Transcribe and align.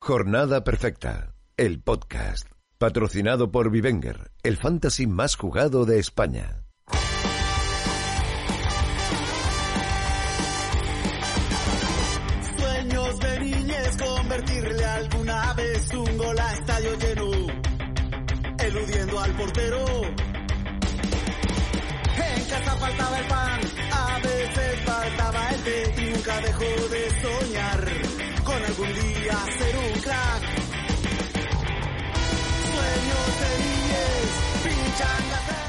Jornada 0.00 0.64
Perfecta, 0.64 1.34
el 1.58 1.82
podcast, 1.82 2.46
patrocinado 2.78 3.50
por 3.50 3.70
Vivenger, 3.70 4.30
el 4.42 4.56
fantasy 4.56 5.06
más 5.06 5.36
jugado 5.36 5.84
de 5.84 5.98
España. 5.98 6.67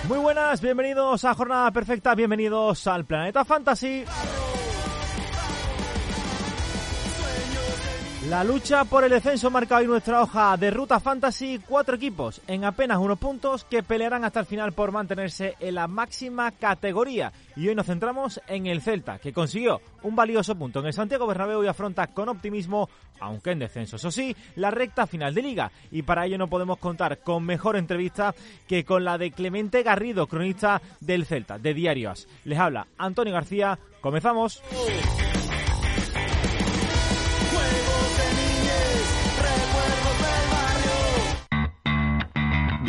Muy 0.10 0.18
buenas, 0.18 0.60
bienvenidos 0.60 1.24
a 1.24 1.36
Jornada 1.36 1.70
Perfecta, 1.70 2.16
bienvenidos 2.16 2.88
al 2.88 3.06
Planeta 3.06 3.46
Fantasy. 3.46 4.06
La 8.30 8.44
lucha 8.44 8.85
por 8.85 9.03
el 9.03 9.09
descenso 9.09 9.49
marca 9.49 9.77
hoy 9.77 9.88
nuestra 9.88 10.22
hoja 10.22 10.55
de 10.55 10.69
ruta 10.69 10.99
fantasy, 10.99 11.59
cuatro 11.67 11.95
equipos 11.95 12.41
en 12.45 12.63
apenas 12.63 12.99
unos 12.99 13.17
puntos 13.17 13.63
que 13.63 13.81
pelearán 13.81 14.23
hasta 14.23 14.41
el 14.41 14.45
final 14.45 14.72
por 14.72 14.91
mantenerse 14.91 15.55
en 15.59 15.73
la 15.73 15.88
máxima 15.88 16.52
categoría. 16.52 17.33
Y 17.55 17.67
hoy 17.67 17.73
nos 17.73 17.88
centramos 17.88 18.39
en 18.47 18.67
el 18.67 18.83
Celta, 18.83 19.17
que 19.17 19.33
consiguió 19.33 19.81
un 20.03 20.16
valioso 20.16 20.53
punto 20.53 20.80
en 20.80 20.85
el 20.85 20.94
Santiago 20.94 21.25
Bernabéu 21.25 21.63
y 21.63 21.67
afronta 21.67 22.05
con 22.05 22.30
optimismo, 22.30 22.88
aunque 23.19 23.50
en 23.50 23.59
descenso, 23.59 23.95
eso 23.95 24.11
sí, 24.11 24.35
la 24.55 24.69
recta 24.69 25.07
final 25.07 25.33
de 25.33 25.41
liga. 25.41 25.72
Y 25.89 26.03
para 26.03 26.27
ello 26.27 26.38
no 26.38 26.47
podemos 26.47 26.77
contar 26.77 27.22
con 27.22 27.44
mejor 27.44 27.77
entrevista 27.77 28.35
que 28.67 28.85
con 28.85 29.05
la 29.05 29.17
de 29.17 29.31
Clemente 29.31 29.81
Garrido, 29.81 30.27
cronista 30.27 30.83
del 31.00 31.25
Celta, 31.25 31.57
de 31.57 31.73
Diario 31.73 32.11
As. 32.11 32.27
Les 32.45 32.59
habla 32.59 32.85
Antonio 33.00 33.33
García, 33.33 33.80
comenzamos. 34.02 34.61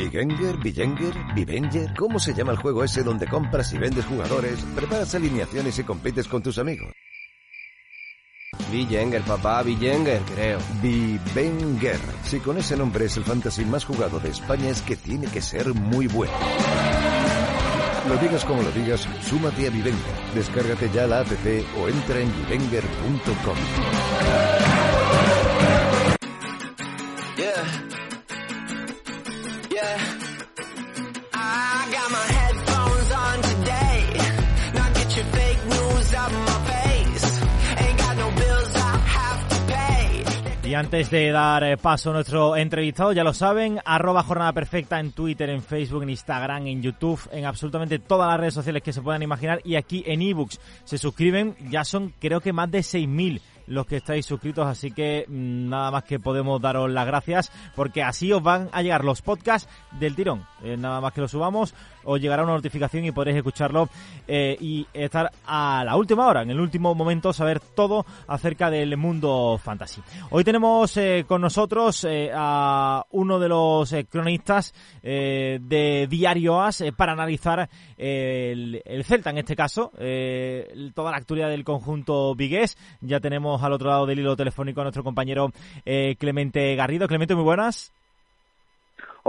Vigenger, 0.01 0.57
Vigenger, 0.57 1.15
Vivenger, 1.35 1.95
¿cómo 1.95 2.19
se 2.19 2.33
llama 2.33 2.53
el 2.53 2.59
juego 2.59 2.83
ese 2.83 3.03
donde 3.03 3.27
compras 3.27 3.71
y 3.75 3.79
vendes 3.79 4.07
jugadores, 4.07 4.59
preparas 4.75 5.15
alineaciones 5.15 5.79
y 5.79 5.85
compites 5.85 6.27
con 6.27 6.43
tus 6.43 6.57
amigos? 6.57 6.91
Vigenger, 8.73 9.21
papá, 9.23 9.63
Vigenger, 9.63 10.23
creo. 10.23 10.59
Vivenger. 10.81 12.01
Si 12.25 12.41
con 12.41 12.57
ese 12.57 12.79
nombre 12.79 13.05
es 13.05 13.19
el 13.19 13.25
fantasy 13.25 13.67
más 13.67 13.85
jugado 13.85 14.19
de 14.21 14.31
España 14.31 14.71
es 14.71 14.81
que 14.81 14.97
tiene 14.97 15.27
que 15.27 15.43
ser 15.43 15.75
muy 15.75 16.07
bueno. 16.07 16.33
Lo 18.09 18.17
digas 18.17 18.45
como 18.47 18.63
lo 18.63 18.71
digas, 18.71 19.07
súmate 19.21 19.67
a 19.67 19.71
Vivenger. 19.71 20.35
Descárgate 20.35 20.89
ya 20.95 21.07
la 21.07 21.21
app 21.21 21.29
o 21.79 21.89
entra 21.89 22.21
en 22.21 22.33
vivenger.com. 22.49 23.57
antes 40.81 41.11
de 41.11 41.31
dar 41.31 41.63
eh, 41.63 41.77
paso 41.77 42.09
a 42.09 42.15
nuestro 42.15 42.57
entrevistado, 42.57 43.13
ya 43.13 43.23
lo 43.23 43.35
saben, 43.35 43.79
arroba 43.85 44.23
jornada 44.23 44.55
perfecta 44.55 44.99
en 44.99 45.13
Twitter, 45.13 45.51
en 45.51 45.63
Facebook, 45.63 46.03
en 46.05 46.09
Instagram, 46.09 46.67
en 46.69 46.81
YouTube, 46.81 47.21
en 47.33 47.45
absolutamente 47.45 47.99
todas 47.99 48.31
las 48.31 48.41
redes 48.41 48.55
sociales 48.55 48.83
que 48.83 48.95
se 48.95 49.03
puedan 49.03 49.23
imaginar 49.23 49.61
y 49.63 49.77
aquí 49.77 50.03
en 50.07 50.23
ebooks. 50.23 50.59
Se 50.85 50.97
suscriben, 50.97 51.55
ya 51.69 51.85
son 51.85 52.15
creo 52.19 52.41
que 52.41 52.55
más 52.55 52.71
de 52.71 52.79
6.000 52.79 53.43
los 53.71 53.87
que 53.87 53.97
estáis 53.97 54.27
suscritos, 54.27 54.67
así 54.67 54.91
que 54.91 55.25
mm, 55.29 55.69
nada 55.69 55.91
más 55.93 56.05
que 56.05 56.19
podemos 56.19 56.61
daros 56.61 56.91
las 56.91 57.07
gracias 57.07 57.53
porque 57.77 58.03
así 58.03 58.33
os 58.33 58.43
van 58.43 58.69
a 58.73 58.83
llegar 58.83 59.05
los 59.05 59.23
podcasts 59.23 59.71
del 59.93 60.17
tirón. 60.17 60.45
Eh, 60.63 60.77
nada 60.77 61.01
más 61.01 61.13
que 61.13 61.21
lo 61.21 61.29
subamos, 61.29 61.75
os 62.05 62.21
llegará 62.21 62.43
una 62.43 62.55
notificación 62.55 63.05
y 63.05 63.13
podréis 63.13 63.39
escucharlo 63.39 63.89
eh, 64.27 64.57
y 64.61 64.87
estar 64.93 65.31
a 65.47 65.85
la 65.85 65.97
última 65.97 66.27
hora, 66.27 66.43
en 66.43 66.51
el 66.51 66.61
último 66.61 66.95
momento, 66.95 67.33
saber 67.33 67.61
todo 67.61 68.05
acerca 68.27 68.71
del 68.71 68.97
mundo 68.97 69.59
fantasy. 69.63 70.03
Hoy 70.31 70.43
tenemos 70.43 70.97
eh, 70.97 71.25
con 71.27 71.41
nosotros 71.41 72.07
a 72.35 73.07
uno 73.11 73.39
de 73.39 73.49
los 73.49 73.95
cronistas 74.11 74.75
de 75.03 76.07
Diario 76.11 76.61
As 76.61 76.83
para 76.97 77.13
analizar 77.13 77.69
el, 78.01 78.83
el 78.85 79.05
Celta, 79.05 79.31
en 79.31 79.39
este 79.39 79.55
caso, 79.55 79.93
eh, 79.99 80.91
toda 80.95 81.11
la 81.11 81.19
actualidad 81.19 81.51
del 81.51 81.65
conjunto 81.65 82.35
vigués. 82.35 82.79
Ya 83.01 83.21
tenemos 83.21 83.63
al 83.63 83.75
otro 83.75 83.91
lado 83.91 84.07
del 84.07 84.19
hilo 84.19 84.37
telefónico 84.37 84.81
a 84.81 84.85
nuestro 84.85 85.05
compañero 85.05 85.53
eh, 85.85 86.17
Clemente 86.19 86.75
Garrido. 86.77 87.07
Clemente, 87.07 87.35
muy 87.35 87.45
buenas. 87.45 87.93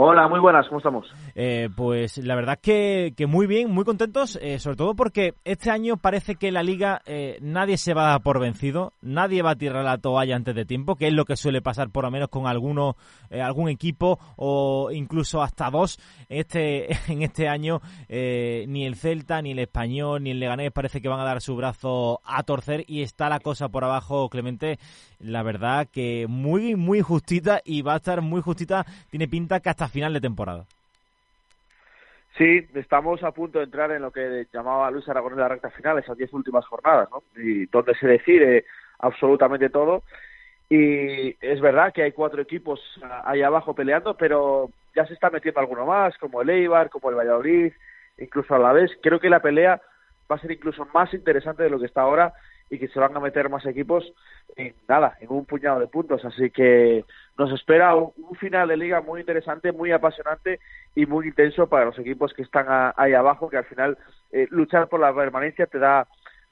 Hola, 0.03 0.27
muy 0.27 0.39
buenas, 0.39 0.67
¿cómo 0.67 0.79
estamos? 0.79 1.13
Eh, 1.35 1.69
pues 1.75 2.17
la 2.17 2.33
verdad 2.33 2.57
que, 2.59 3.13
que 3.15 3.27
muy 3.27 3.45
bien, 3.45 3.69
muy 3.69 3.85
contentos, 3.85 4.39
eh, 4.41 4.57
sobre 4.57 4.75
todo 4.75 4.95
porque 4.95 5.35
este 5.45 5.69
año 5.69 5.97
parece 5.97 6.37
que 6.37 6.51
la 6.51 6.63
liga 6.63 7.03
eh, 7.05 7.37
nadie 7.39 7.77
se 7.77 7.93
va 7.93 8.07
a 8.07 8.11
dar 8.13 8.23
por 8.23 8.39
vencido, 8.39 8.93
nadie 9.03 9.43
va 9.43 9.51
a 9.51 9.55
tirar 9.55 9.85
la 9.85 9.99
toalla 9.99 10.35
antes 10.35 10.55
de 10.55 10.65
tiempo, 10.65 10.95
que 10.95 11.05
es 11.05 11.13
lo 11.13 11.25
que 11.25 11.35
suele 11.35 11.61
pasar 11.61 11.91
por 11.91 12.03
lo 12.03 12.09
menos 12.09 12.29
con 12.29 12.47
alguno, 12.47 12.95
eh, 13.29 13.43
algún 13.43 13.69
equipo 13.69 14.17
o 14.37 14.89
incluso 14.91 15.43
hasta 15.43 15.69
dos. 15.69 15.99
Este, 16.29 16.87
en 17.07 17.21
este 17.21 17.47
año 17.47 17.79
ni 18.09 18.87
el 18.87 18.95
Celta, 18.95 19.39
ni 19.43 19.51
el 19.51 19.59
Español, 19.59 20.23
ni 20.23 20.31
el 20.31 20.39
Leganés 20.39 20.71
parece 20.71 20.99
que 20.99 21.09
van 21.09 21.19
a 21.19 21.25
dar 21.25 21.41
su 21.41 21.55
brazo 21.55 22.21
a 22.25 22.41
torcer 22.41 22.85
y 22.87 23.03
está 23.03 23.29
la 23.29 23.39
cosa 23.39 23.69
por 23.69 23.83
abajo, 23.83 24.29
Clemente. 24.29 24.79
La 25.19 25.43
verdad 25.43 25.87
que 25.91 26.25
muy, 26.27 26.75
muy 26.75 27.01
justita 27.01 27.61
y 27.63 27.83
va 27.83 27.93
a 27.93 27.97
estar 27.97 28.21
muy 28.23 28.41
justita, 28.41 28.83
tiene 29.11 29.27
pinta 29.27 29.59
que 29.59 29.69
hasta 29.69 29.90
final 29.91 30.13
de 30.13 30.21
temporada. 30.21 30.65
Sí, 32.37 32.65
estamos 32.75 33.23
a 33.23 33.31
punto 33.31 33.59
de 33.59 33.65
entrar 33.65 33.91
en 33.91 34.01
lo 34.01 34.11
que 34.11 34.47
llamaba 34.53 34.89
Luis 34.89 35.07
Aragonés 35.07 35.37
la 35.37 35.49
recta 35.49 35.69
final, 35.69 35.99
esas 35.99 36.17
diez 36.17 36.31
últimas 36.33 36.65
jornadas, 36.65 37.09
¿no? 37.11 37.21
Y 37.35 37.65
donde 37.65 37.93
se 37.95 38.07
decide 38.07 38.65
absolutamente 38.99 39.69
todo. 39.69 40.03
Y 40.69 41.35
es 41.45 41.59
verdad 41.59 41.91
que 41.93 42.03
hay 42.03 42.13
cuatro 42.13 42.41
equipos 42.41 42.79
ah, 43.03 43.23
ahí 43.25 43.41
abajo 43.41 43.75
peleando, 43.75 44.15
pero 44.15 44.69
ya 44.95 45.05
se 45.05 45.13
está 45.13 45.29
metiendo 45.29 45.59
alguno 45.59 45.85
más, 45.85 46.17
como 46.17 46.41
el 46.41 46.49
Eibar, 46.49 46.89
como 46.89 47.09
el 47.09 47.17
Valladolid, 47.17 47.73
incluso 48.17 48.55
a 48.55 48.59
la 48.59 48.71
vez. 48.71 48.91
Creo 49.01 49.19
que 49.19 49.29
la 49.29 49.41
pelea 49.41 49.81
va 50.31 50.37
a 50.37 50.39
ser 50.39 50.51
incluso 50.51 50.87
más 50.93 51.13
interesante 51.13 51.63
de 51.63 51.69
lo 51.69 51.79
que 51.79 51.87
está 51.87 52.01
ahora 52.01 52.33
y 52.71 52.79
que 52.79 52.87
se 52.87 52.99
van 52.99 53.15
a 53.15 53.19
meter 53.19 53.49
más 53.49 53.65
equipos 53.65 54.11
en 54.55 54.73
nada, 54.87 55.17
en 55.19 55.29
un 55.29 55.45
puñado 55.45 55.79
de 55.81 55.87
puntos. 55.87 56.23
Así 56.23 56.49
que 56.49 57.03
nos 57.37 57.51
espera 57.51 57.93
un, 57.95 58.13
final 58.39 58.69
de 58.69 58.77
liga 58.77 59.01
muy 59.01 59.19
interesante, 59.19 59.73
muy 59.73 59.91
apasionante 59.91 60.59
y 60.95 61.05
muy 61.05 61.27
intenso 61.27 61.67
para 61.67 61.85
los 61.85 61.99
equipos 61.99 62.33
que 62.33 62.41
están 62.41 62.65
a- 62.69 62.93
ahí 62.95 63.13
abajo, 63.13 63.49
que 63.49 63.57
al 63.57 63.65
final 63.65 63.97
eh, 64.31 64.47
luchar 64.49 64.87
por 64.87 65.01
la 65.01 65.13
permanencia 65.13 65.67
te 65.67 65.79
da 65.79 66.07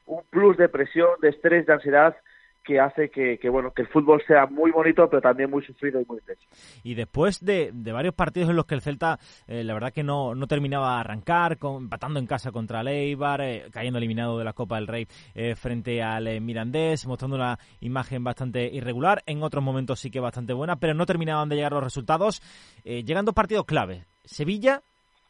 un 0.06 0.22
plus 0.30 0.58
de 0.58 0.68
presión, 0.68 1.10
de 1.22 1.30
estrés, 1.30 1.66
de 1.66 1.74
ansiedad 1.74 2.16
que 2.64 2.80
hace 2.80 3.10
que, 3.10 3.38
que 3.38 3.50
bueno 3.50 3.72
que 3.72 3.82
el 3.82 3.88
fútbol 3.88 4.22
sea 4.28 4.46
muy 4.46 4.72
bonito 4.72 5.10
pero 5.10 5.22
también 5.22 5.50
muy 5.50 5.64
sufrido 5.64 6.02
y 6.02 6.06
muy 6.06 6.20
intenso. 6.20 6.48
Y 6.84 6.96
después 6.96 7.44
de, 7.44 7.72
de 7.74 7.92
varios 7.92 8.14
partidos 8.14 8.50
en 8.50 8.56
los 8.56 8.66
que 8.66 8.76
el 8.76 8.82
Celta, 8.82 9.20
eh, 9.48 9.64
la 9.64 9.74
verdad 9.74 9.94
que 9.94 10.04
no, 10.04 10.36
no 10.36 10.48
terminaba 10.48 10.96
de 10.96 11.00
arrancar, 11.00 11.58
con, 11.58 11.84
empatando 11.84 12.20
en 12.20 12.28
casa 12.28 12.52
contra 12.52 12.82
el 12.82 12.88
eh, 12.88 13.70
cayendo 13.72 13.98
eliminado 13.98 14.38
de 14.38 14.46
la 14.46 14.54
Copa 14.54 14.76
del 14.76 14.88
Rey 14.88 15.08
eh, 15.36 15.56
frente 15.56 16.02
al 16.02 16.28
eh, 16.28 16.40
Mirandés, 16.40 17.06
mostrando 17.08 17.36
una 17.36 17.58
imagen 17.82 18.24
bastante 18.24 18.66
irregular, 18.66 19.24
en 19.26 19.44
otros 19.44 19.64
momentos 19.64 20.00
sí 20.00 20.12
que 20.12 20.20
bastante 20.20 20.54
buena, 20.54 20.78
pero 20.78 20.94
no 20.94 21.06
terminaban 21.06 21.50
de 21.50 21.56
llegar 21.56 21.72
los 21.72 21.84
resultados. 21.84 22.42
Llegan 22.84 23.26
dos 23.26 23.36
partidos 23.36 23.66
claves, 23.66 24.06
Sevilla 24.24 24.82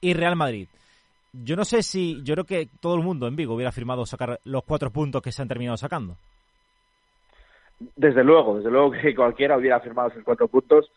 y 0.02 0.14
Real 0.14 0.36
Madrid. 0.36 0.68
Yo 1.34 1.56
no 1.56 1.66
sé 1.66 1.84
si, 1.84 2.22
yo 2.24 2.34
creo 2.36 2.46
que 2.46 2.70
todo 2.80 2.96
el 2.96 3.04
mundo 3.04 3.28
en 3.28 3.36
Vigo 3.36 3.56
hubiera 3.56 3.72
firmado 3.72 4.06
sacar 4.06 4.40
los 4.44 4.64
cuatro 4.64 4.92
puntos 4.92 5.22
que 5.22 5.32
se 5.32 5.42
han 5.42 5.48
terminado 5.48 5.78
sacando. 5.78 6.18
Desde 7.96 8.24
luego, 8.24 8.58
desde 8.58 8.72
luego 8.72 8.92
que 8.92 9.16
cualquiera 9.16 9.58
hubiera 9.58 9.80
firmado 9.80 10.10
esos 10.10 10.24
cuatro 10.24 10.48
puntos. 10.48 10.92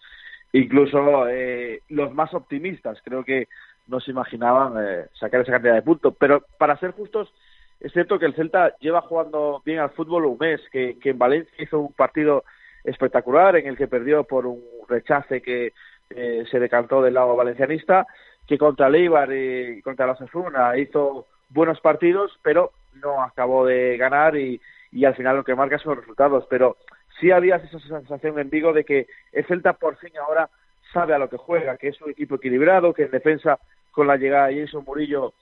incluso 0.52 1.28
eh, 1.28 1.82
los 1.88 2.12
más 2.12 2.34
optimistas 2.34 3.00
creo 3.04 3.24
que 3.24 3.48
no 3.86 4.00
se 4.00 4.10
imaginaban 4.10 4.74
eh, 4.78 5.06
sacar 5.18 5.40
esa 5.40 5.52
cantidad 5.52 5.74
de 5.74 5.82
puntos. 5.82 6.14
Pero 6.18 6.44
para 6.58 6.78
ser 6.78 6.92
justos, 6.92 7.32
es 7.80 7.92
cierto 7.92 8.18
que 8.18 8.26
el 8.26 8.34
Celta 8.34 8.76
lleva 8.78 9.00
jugando 9.02 9.62
bien 9.64 9.80
al 9.80 9.90
fútbol 9.90 10.26
un 10.26 10.38
mes, 10.38 10.60
que, 10.70 10.96
en 11.02 11.18
Valencia 11.18 11.52
hizo 11.58 11.80
un 11.80 11.92
partido 11.92 12.44
espectacular 12.84 13.56
en 13.56 13.66
el 13.66 13.76
que 13.76 13.88
perdió 13.88 14.24
por 14.24 14.46
un 14.46 14.62
rechace 14.88 15.40
que 15.40 15.72
eh, 16.10 16.44
se 16.50 16.60
decantó 16.60 17.02
del 17.02 17.14
lado 17.14 17.36
valencianista, 17.36 18.06
que 18.46 18.58
contra 18.58 18.88
Leibar 18.88 19.32
y 19.32 19.80
contra 19.82 20.06
la 20.06 20.12
Osasuna 20.12 20.76
hizo 20.76 21.26
buenos 21.48 21.80
partidos, 21.80 22.38
pero 22.42 22.72
no 22.94 23.22
acabó 23.22 23.66
de 23.66 23.96
ganar 23.96 24.36
y, 24.36 24.60
y 24.92 25.04
al 25.04 25.14
final 25.14 25.36
lo 25.36 25.44
que 25.44 25.54
marca 25.54 25.78
son 25.78 25.94
los 25.94 26.00
resultados. 26.02 26.46
Pero 26.48 26.76
sí 27.18 27.30
había 27.30 27.56
esa 27.56 27.78
sensación 27.80 28.38
en 28.38 28.50
Vigo 28.50 28.72
de 28.72 28.84
que 28.84 29.06
el 29.32 29.44
Celta 29.46 29.72
por 29.72 29.96
fin 29.96 30.12
ahora 30.18 30.48
sabe 30.92 31.14
a 31.14 31.18
lo 31.18 31.28
que 31.28 31.38
juega, 31.38 31.76
que 31.76 31.88
es 31.88 32.00
un 32.02 32.10
equipo 32.10 32.36
equilibrado, 32.36 32.92
que 32.92 33.04
en 33.04 33.10
defensa 33.10 33.58
con 33.90 34.06
la 34.06 34.16
llegada 34.16 34.48
de 34.48 34.60
Jason 34.60 34.84
Murillo 34.86 35.32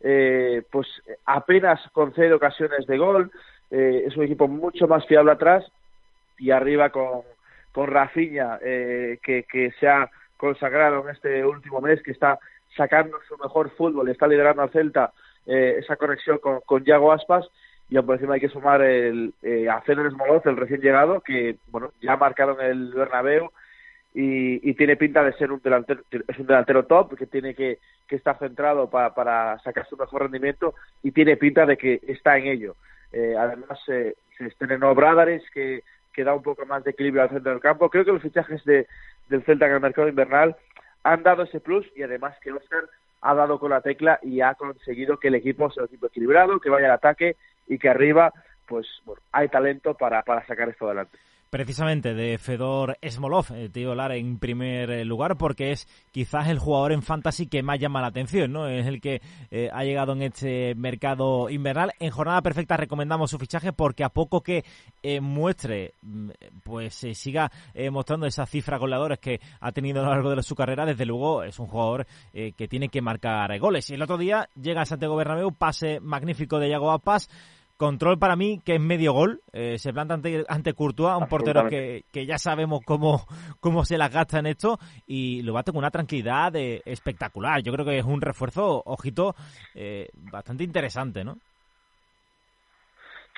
eh, 0.00 0.62
pues 0.70 0.86
apenas 1.26 1.80
concede 1.92 2.32
ocasiones 2.32 2.86
de 2.86 2.96
gol, 2.96 3.30
eh, 3.70 4.04
es 4.06 4.16
un 4.16 4.24
equipo 4.24 4.48
mucho 4.48 4.88
más 4.88 5.06
fiable 5.06 5.32
atrás 5.32 5.64
y 6.38 6.50
arriba 6.50 6.90
con, 6.90 7.22
con 7.72 7.86
Rafinha 7.86 8.58
eh, 8.62 9.18
que, 9.22 9.44
que 9.44 9.72
se 9.78 9.88
ha 9.88 10.10
consagrado 10.36 11.02
en 11.04 11.14
este 11.14 11.44
último 11.44 11.80
mes, 11.80 12.02
que 12.02 12.12
está 12.12 12.38
sacando 12.76 13.18
su 13.28 13.36
mejor 13.36 13.70
fútbol, 13.76 14.08
está 14.08 14.26
liderando 14.26 14.62
al 14.62 14.70
Celta 14.70 15.12
eh, 15.46 15.76
esa 15.78 15.96
conexión 15.96 16.38
con, 16.38 16.60
con 16.62 16.84
Yago 16.84 17.12
Aspas 17.12 17.46
y 17.90 18.00
por 18.00 18.14
encima 18.14 18.34
hay 18.34 18.40
que 18.40 18.48
sumar 18.48 18.82
el, 18.82 19.34
eh, 19.42 19.68
a 19.68 19.80
Cédric 19.82 20.12
Moloz, 20.12 20.46
el 20.46 20.56
recién 20.56 20.80
llegado, 20.80 21.20
que 21.20 21.56
bueno 21.70 21.92
ya 22.00 22.18
en 22.38 22.60
el 22.60 22.94
Bernabéu 22.94 23.50
y, 24.14 24.68
y, 24.68 24.74
tiene 24.74 24.96
pinta 24.96 25.24
de 25.24 25.32
ser 25.34 25.52
un 25.52 25.60
delantero, 25.62 26.02
es 26.10 26.38
un 26.38 26.46
delantero 26.46 26.84
top 26.84 27.16
que 27.16 27.26
tiene 27.26 27.54
que, 27.54 27.78
que 28.08 28.16
estar 28.16 28.38
centrado 28.38 28.90
para, 28.90 29.14
para 29.14 29.58
sacar 29.60 29.86
su 29.86 29.96
mejor 29.96 30.22
rendimiento 30.22 30.74
y 31.02 31.12
tiene 31.12 31.36
pinta 31.36 31.66
de 31.66 31.76
que 31.76 32.00
está 32.06 32.36
en 32.38 32.46
ello. 32.46 32.76
Eh, 33.12 33.34
además, 33.38 33.78
eh, 33.88 34.14
se 34.36 34.46
estrenó 34.46 34.94
Bradares, 34.94 35.42
que, 35.52 35.82
que 36.12 36.24
da 36.24 36.34
un 36.34 36.42
poco 36.42 36.66
más 36.66 36.82
de 36.84 36.90
equilibrio 36.90 37.22
al 37.22 37.30
centro 37.30 37.52
del 37.52 37.60
campo. 37.60 37.88
Creo 37.88 38.04
que 38.04 38.12
los 38.12 38.22
fichajes 38.22 38.64
de, 38.64 38.86
del 39.28 39.44
Celta 39.44 39.66
en 39.66 39.74
el 39.74 39.80
mercado 39.80 40.08
invernal 40.08 40.56
han 41.04 41.22
dado 41.22 41.44
ese 41.44 41.60
plus 41.60 41.86
y 41.96 42.02
además 42.02 42.36
que 42.40 42.52
Oscar 42.52 42.84
ha 43.20 43.34
dado 43.34 43.58
con 43.58 43.70
la 43.70 43.80
tecla 43.80 44.18
y 44.22 44.40
ha 44.40 44.54
conseguido 44.54 45.18
que 45.18 45.28
el 45.28 45.34
equipo 45.34 45.70
sea 45.70 45.82
un 45.82 45.88
equipo 45.88 46.06
equilibrado, 46.06 46.60
que 46.60 46.70
vaya 46.70 46.86
al 46.86 46.92
ataque 46.92 47.36
y 47.66 47.78
que 47.78 47.88
arriba 47.88 48.32
pues 48.66 48.86
bueno, 49.04 49.20
hay 49.32 49.48
talento 49.48 49.94
para, 49.94 50.22
para 50.22 50.46
sacar 50.46 50.68
esto 50.68 50.86
adelante 50.86 51.18
precisamente 51.50 52.14
de 52.14 52.38
Fedor 52.38 52.96
Smolov, 53.06 53.46
eh, 53.52 53.68
tío 53.68 53.94
Lara, 53.94 54.14
en 54.16 54.38
primer 54.38 54.90
eh, 54.90 55.04
lugar, 55.04 55.36
porque 55.36 55.72
es 55.72 55.88
quizás 56.12 56.48
el 56.48 56.60
jugador 56.60 56.92
en 56.92 57.02
fantasy 57.02 57.46
que 57.46 57.62
más 57.62 57.80
llama 57.80 58.00
la 58.00 58.06
atención, 58.06 58.52
¿no? 58.52 58.68
Es 58.68 58.86
el 58.86 59.00
que 59.00 59.20
eh, 59.50 59.68
ha 59.72 59.82
llegado 59.82 60.12
en 60.12 60.22
este 60.22 60.76
mercado 60.76 61.50
invernal. 61.50 61.92
En 61.98 62.10
jornada 62.10 62.40
perfecta 62.40 62.76
recomendamos 62.76 63.30
su 63.32 63.38
fichaje 63.38 63.72
porque 63.72 64.04
a 64.04 64.10
poco 64.10 64.42
que 64.42 64.64
eh, 65.02 65.20
muestre, 65.20 65.94
mm, 66.02 66.30
pues 66.62 66.94
siga 66.94 67.50
mostrando 67.90 68.26
esas 68.26 68.48
cifras 68.48 68.78
goleadores 68.78 69.18
que 69.18 69.40
ha 69.60 69.72
tenido 69.72 70.00
a 70.00 70.04
lo 70.04 70.10
largo 70.10 70.36
de 70.36 70.42
su 70.42 70.54
carrera, 70.54 70.86
desde 70.86 71.06
luego 71.06 71.42
es 71.42 71.58
un 71.58 71.66
jugador 71.66 72.06
que 72.32 72.68
tiene 72.68 72.88
que 72.88 73.00
marcar 73.00 73.58
goles. 73.58 73.90
Y 73.90 73.94
el 73.94 74.02
otro 74.02 74.18
día 74.18 74.48
llega 74.60 74.82
a 74.82 74.86
Santiago 74.86 75.16
Bernabéu, 75.16 75.52
pase 75.52 75.98
magnífico 76.00 76.58
de 76.58 76.68
Yago 76.68 76.90
Apas, 76.90 77.28
Control 77.80 78.18
para 78.18 78.36
mí, 78.36 78.60
que 78.62 78.74
es 78.74 78.80
medio 78.80 79.14
gol. 79.14 79.40
Eh, 79.54 79.78
se 79.78 79.90
planta 79.90 80.12
ante, 80.12 80.44
ante 80.46 80.74
Courtois, 80.74 81.16
un 81.16 81.26
portero 81.28 81.66
que, 81.66 82.04
que, 82.12 82.26
ya 82.26 82.36
sabemos 82.36 82.82
cómo, 82.84 83.24
cómo 83.60 83.86
se 83.86 83.96
las 83.96 84.12
gasta 84.12 84.38
en 84.38 84.48
esto. 84.48 84.78
Y 85.06 85.40
lo 85.40 85.54
bate 85.54 85.72
con 85.72 85.78
una 85.78 85.90
tranquilidad 85.90 86.52
de, 86.52 86.82
espectacular. 86.84 87.62
Yo 87.62 87.72
creo 87.72 87.86
que 87.86 87.96
es 87.96 88.04
un 88.04 88.20
refuerzo, 88.20 88.82
ojito, 88.84 89.34
eh, 89.74 90.10
bastante 90.30 90.62
interesante, 90.62 91.24
¿no? 91.24 91.38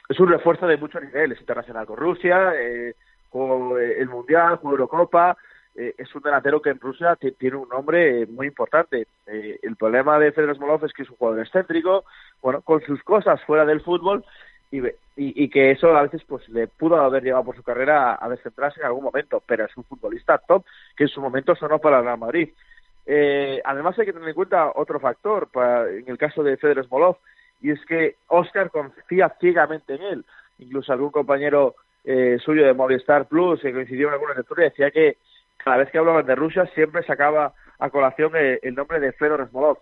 Es 0.08 0.18
un 0.18 0.28
refuerzo 0.28 0.66
de 0.66 0.76
mucho 0.76 0.98
nivel. 0.98 1.30
Es 1.30 1.40
internacional 1.40 1.86
con 1.86 1.98
Rusia, 1.98 2.52
eh, 2.58 2.96
jugó 3.30 3.78
el 3.78 4.08
Mundial, 4.08 4.56
jugó 4.56 4.72
Eurocopa. 4.72 5.36
Eh, 5.74 5.94
es 5.96 6.14
un 6.14 6.22
delantero 6.22 6.60
que 6.60 6.70
en 6.70 6.80
Rusia 6.80 7.16
tiene 7.16 7.56
un 7.56 7.68
nombre 7.68 8.26
muy 8.26 8.46
importante. 8.46 9.06
Eh, 9.26 9.58
el 9.62 9.76
problema 9.76 10.18
de 10.18 10.32
Fedor 10.32 10.54
Smolov 10.56 10.84
es 10.84 10.92
que 10.92 11.02
es 11.02 11.10
un 11.10 11.16
jugador 11.16 11.40
excéntrico, 11.40 12.04
bueno, 12.42 12.60
con 12.60 12.82
sus 12.82 13.02
cosas 13.02 13.40
fuera 13.44 13.64
del 13.64 13.80
fútbol 13.80 14.24
y, 14.70 14.82
y, 15.16 15.48
que 15.50 15.70
eso 15.70 15.94
a 15.94 16.02
veces 16.02 16.22
pues 16.26 16.48
le 16.48 16.66
pudo 16.66 16.96
haber 16.96 17.22
llevado 17.22 17.44
por 17.44 17.56
su 17.56 17.62
carrera 17.62 18.14
a, 18.14 18.24
a 18.24 18.28
descentrarse 18.30 18.80
en 18.80 18.86
algún 18.86 19.04
momento, 19.04 19.42
pero 19.46 19.66
es 19.66 19.76
un 19.76 19.84
futbolista 19.84 20.38
top 20.38 20.64
que 20.96 21.04
en 21.04 21.08
su 21.08 21.20
momento 21.20 21.54
sonó 21.54 21.78
para 21.78 21.98
el 21.98 22.04
Real 22.04 22.18
Madrid. 22.18 22.48
Eh, 23.04 23.60
además 23.64 23.98
hay 23.98 24.06
que 24.06 24.12
tener 24.12 24.28
en 24.28 24.34
cuenta 24.34 24.72
otro 24.74 25.00
factor 25.00 25.48
para, 25.48 25.90
en 25.90 26.08
el 26.08 26.18
caso 26.18 26.42
de 26.42 26.56
Fedor 26.56 26.84
Smolov 26.86 27.16
y 27.60 27.70
es 27.70 27.84
que 27.86 28.16
Oscar 28.28 28.70
confía 28.70 29.34
ciegamente 29.40 29.94
en 29.94 30.02
él. 30.02 30.24
Incluso 30.58 30.92
algún 30.92 31.10
compañero 31.10 31.74
eh, 32.04 32.38
suyo 32.44 32.64
de 32.64 32.74
Movistar 32.74 33.26
Plus 33.26 33.60
que 33.60 33.72
coincidió 33.72 34.08
en 34.08 34.14
alguna 34.14 34.34
lectura 34.34 34.64
decía 34.64 34.90
que 34.90 35.16
cada 35.64 35.78
vez 35.78 35.90
que 35.90 35.98
hablaban 35.98 36.26
de 36.26 36.34
Rusia 36.34 36.66
siempre 36.74 37.02
sacaba 37.04 37.52
a 37.78 37.90
colación 37.90 38.34
el, 38.36 38.58
el 38.62 38.74
nombre 38.74 39.00
de 39.00 39.12
Fedor 39.12 39.48
Smolov. 39.48 39.78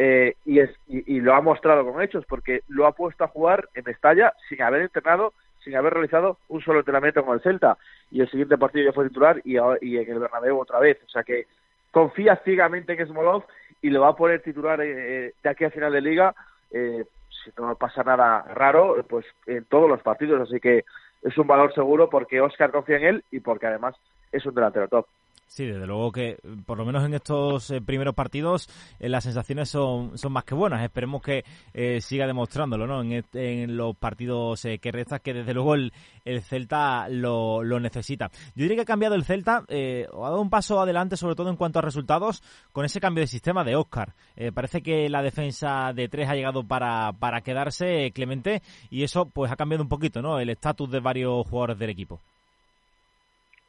Eh, 0.00 0.34
y, 0.44 0.60
es, 0.60 0.70
y, 0.86 1.20
lo 1.20 1.34
ha 1.34 1.40
mostrado 1.40 1.84
con 1.84 2.00
hechos, 2.00 2.24
porque 2.26 2.62
lo 2.68 2.86
ha 2.86 2.92
puesto 2.92 3.24
a 3.24 3.28
jugar 3.28 3.68
en 3.74 3.82
Mestalla 3.84 4.32
sin 4.48 4.62
haber 4.62 4.82
entrenado, 4.82 5.32
sin 5.64 5.74
haber 5.74 5.92
realizado 5.92 6.38
un 6.48 6.60
solo 6.62 6.78
entrenamiento 6.78 7.24
con 7.24 7.34
el 7.34 7.42
Celta. 7.42 7.76
Y 8.12 8.20
el 8.20 8.30
siguiente 8.30 8.56
partido 8.56 8.84
ya 8.84 8.92
fue 8.92 9.08
titular 9.08 9.40
y, 9.44 9.56
en 9.56 10.08
el 10.08 10.20
Bernabéu 10.20 10.56
otra 10.56 10.78
vez. 10.78 10.98
O 11.04 11.08
sea 11.08 11.24
que 11.24 11.46
confía 11.90 12.36
ciegamente 12.44 12.92
en 12.92 13.08
Smolov 13.08 13.44
y 13.82 13.90
lo 13.90 14.02
va 14.02 14.10
a 14.10 14.16
poner 14.16 14.40
titular 14.40 14.80
eh, 14.80 15.34
de 15.42 15.50
aquí 15.50 15.64
a 15.64 15.70
final 15.70 15.92
de 15.92 16.00
liga. 16.00 16.32
Eh, 16.70 17.04
si 17.42 17.50
no 17.58 17.74
pasa 17.74 18.04
nada 18.04 18.42
raro, 18.54 19.04
pues 19.08 19.26
en 19.46 19.64
todos 19.64 19.90
los 19.90 20.00
partidos. 20.02 20.40
Así 20.42 20.60
que 20.60 20.84
es 21.22 21.36
un 21.36 21.48
valor 21.48 21.74
seguro 21.74 22.08
porque 22.08 22.40
Oscar 22.40 22.70
confía 22.70 22.98
en 22.98 23.04
él 23.04 23.24
y 23.32 23.40
porque 23.40 23.66
además 23.66 23.96
es 24.32 24.44
un 24.46 24.54
delantero 24.54 24.88
top. 24.88 25.06
Sí, 25.48 25.64
desde 25.64 25.86
luego 25.86 26.12
que 26.12 26.36
por 26.66 26.76
lo 26.76 26.84
menos 26.84 27.04
en 27.04 27.14
estos 27.14 27.70
eh, 27.70 27.80
primeros 27.80 28.14
partidos 28.14 28.68
eh, 29.00 29.08
las 29.08 29.24
sensaciones 29.24 29.70
son, 29.70 30.18
son 30.18 30.30
más 30.30 30.44
que 30.44 30.54
buenas. 30.54 30.82
Esperemos 30.84 31.22
que 31.22 31.42
eh, 31.72 32.02
siga 32.02 32.26
demostrándolo 32.26 32.86
¿no? 32.86 33.02
en, 33.02 33.76
los 33.76 33.96
partidos 33.96 34.66
que 34.80 34.92
restan, 34.92 35.20
que 35.20 35.32
desde 35.32 35.54
luego 35.54 35.74
el, 35.74 35.92
el 36.26 36.42
Celta 36.42 37.08
lo, 37.08 37.62
lo, 37.64 37.80
necesita. 37.80 38.30
Yo 38.54 38.62
diría 38.62 38.76
que 38.76 38.82
ha 38.82 38.84
cambiado 38.84 39.14
el 39.14 39.24
Celta, 39.24 39.64
eh, 39.68 40.06
ha 40.12 40.28
dado 40.28 40.42
un 40.42 40.50
paso 40.50 40.80
adelante 40.80 41.16
sobre 41.16 41.34
todo 41.34 41.48
en 41.48 41.56
cuanto 41.56 41.78
a 41.78 41.82
resultados 41.82 42.42
con 42.72 42.84
ese 42.84 43.00
cambio 43.00 43.22
de 43.22 43.28
sistema 43.28 43.64
de 43.64 43.74
Oscar. 43.74 44.14
parece 44.54 44.82
que 44.82 45.08
la 45.08 45.22
defensa 45.22 45.92
de 45.94 46.08
tres 46.08 46.28
ha 46.28 46.34
llegado 46.34 46.62
para, 46.64 47.12
para 47.14 47.40
quedarse, 47.40 48.12
Clemente, 48.12 48.62
y 48.90 49.02
eso 49.02 49.26
pues 49.30 49.50
ha 49.50 49.56
cambiado 49.56 49.82
un 49.82 49.88
poquito 49.88 50.20
¿no? 50.20 50.38
el 50.38 50.50
estatus 50.50 50.90
de 50.90 51.00
varios 51.00 51.46
jugadores 51.46 51.78
del 51.78 51.90
equipo. 51.90 52.20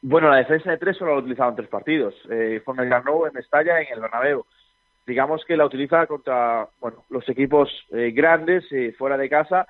Bueno, 0.02 0.30
la 0.30 0.36
defensa 0.36 0.70
de 0.70 0.78
tres 0.78 0.96
solo 0.96 1.10
la 1.10 1.16
ha 1.16 1.20
utilizado 1.20 1.50
en 1.50 1.56
tres 1.56 1.68
partidos. 1.68 2.14
Eh, 2.30 2.62
en 2.66 2.80
el 2.80 2.88
Garnou, 2.88 3.26
en 3.26 3.34
Mestalla 3.34 3.82
y 3.82 3.86
en 3.86 3.94
el 3.94 4.00
Bernabéu. 4.00 4.44
Digamos 5.06 5.44
que 5.44 5.56
la 5.56 5.66
utiliza 5.66 6.06
contra 6.06 6.68
bueno, 6.80 7.04
los 7.10 7.28
equipos 7.28 7.68
eh, 7.90 8.12
grandes, 8.12 8.64
eh, 8.70 8.94
fuera 8.96 9.16
de 9.16 9.28
casa, 9.28 9.66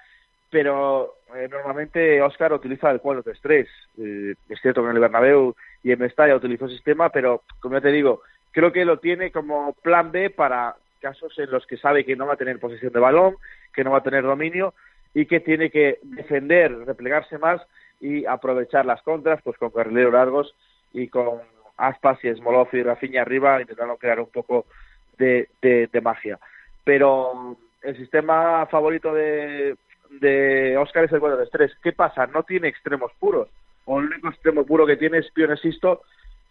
pero 0.50 1.14
eh, 1.34 1.48
normalmente 1.50 2.20
Oscar 2.20 2.52
utiliza 2.52 2.90
el 2.90 3.00
4-3-3. 3.00 3.66
Eh, 3.98 4.34
es 4.48 4.60
cierto 4.60 4.82
que 4.82 4.90
en 4.90 4.96
el 4.96 5.00
Bernabéu 5.00 5.54
y 5.82 5.92
en 5.92 5.98
Mestalla 5.98 6.36
utilizó 6.36 6.66
el 6.66 6.72
sistema, 6.72 7.08
pero 7.10 7.42
como 7.60 7.76
ya 7.76 7.80
te 7.80 7.92
digo, 7.92 8.22
creo 8.50 8.72
que 8.72 8.84
lo 8.84 8.98
tiene 8.98 9.30
como 9.30 9.72
plan 9.82 10.10
B 10.10 10.30
para 10.30 10.74
casos 11.00 11.38
en 11.38 11.50
los 11.50 11.66
que 11.66 11.78
sabe 11.78 12.04
que 12.04 12.16
no 12.16 12.26
va 12.26 12.34
a 12.34 12.36
tener 12.36 12.58
posesión 12.58 12.92
de 12.92 13.00
balón, 13.00 13.36
que 13.72 13.84
no 13.84 13.92
va 13.92 13.98
a 13.98 14.02
tener 14.02 14.22
dominio 14.22 14.74
y 15.14 15.26
que 15.26 15.40
tiene 15.40 15.70
que 15.70 15.98
defender, 16.02 16.76
replegarse 16.86 17.38
más 17.38 17.62
y 18.00 18.24
aprovechar 18.24 18.86
las 18.86 19.02
contras, 19.02 19.40
pues 19.42 19.58
con 19.58 19.70
carrileros 19.70 20.12
largos 20.12 20.54
y 20.92 21.08
con 21.08 21.40
Aspas 21.76 22.22
y 22.24 22.34
Smolov 22.34 22.68
y 22.72 22.82
Rafinha 22.82 23.22
arriba, 23.22 23.60
intentando 23.60 23.96
crear 23.96 24.20
un 24.20 24.30
poco 24.30 24.66
de, 25.18 25.48
de, 25.60 26.00
magia. 26.00 26.38
Pero 26.84 27.56
el 27.82 27.96
sistema 27.96 28.66
favorito 28.66 29.12
de, 29.14 29.76
de 30.20 30.76
Oscar 30.78 31.04
es 31.04 31.12
el 31.12 31.20
4 31.20 31.38
de 31.38 31.46
3 31.46 31.72
¿Qué 31.82 31.92
pasa? 31.92 32.26
No 32.26 32.42
tiene 32.42 32.68
extremos 32.68 33.12
puros. 33.18 33.48
O 33.84 34.00
el 34.00 34.06
único 34.06 34.28
extremo 34.28 34.64
puro 34.64 34.86
que 34.86 34.96
tiene 34.96 35.18
es 35.18 35.30
Pionesisto, 35.32 36.02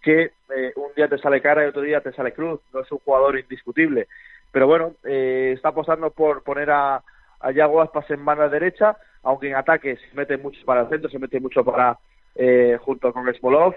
que 0.01 0.31
eh, 0.55 0.73
un 0.75 0.93
día 0.95 1.07
te 1.07 1.17
sale 1.17 1.41
cara 1.41 1.63
y 1.63 1.67
otro 1.67 1.81
día 1.81 2.01
te 2.01 2.13
sale 2.13 2.33
cruz. 2.33 2.59
No 2.73 2.81
es 2.81 2.91
un 2.91 2.99
jugador 2.99 3.37
indiscutible. 3.39 4.07
Pero 4.51 4.67
bueno, 4.67 4.93
eh, 5.03 5.53
está 5.55 5.69
apostando 5.69 6.09
por 6.11 6.43
poner 6.43 6.71
a, 6.71 7.03
a 7.39 7.51
Yago 7.51 7.81
Aspas 7.81 8.09
en 8.11 8.23
banda 8.25 8.49
derecha, 8.49 8.97
aunque 9.23 9.49
en 9.49 9.55
ataque 9.55 9.97
se 9.97 10.15
mete 10.15 10.37
mucho 10.37 10.59
para 10.65 10.81
el 10.81 10.89
centro, 10.89 11.09
se 11.09 11.19
mete 11.19 11.39
mucho 11.39 11.63
para 11.63 11.97
eh, 12.35 12.77
junto 12.81 13.11
con 13.13 13.31
Smolov. 13.33 13.75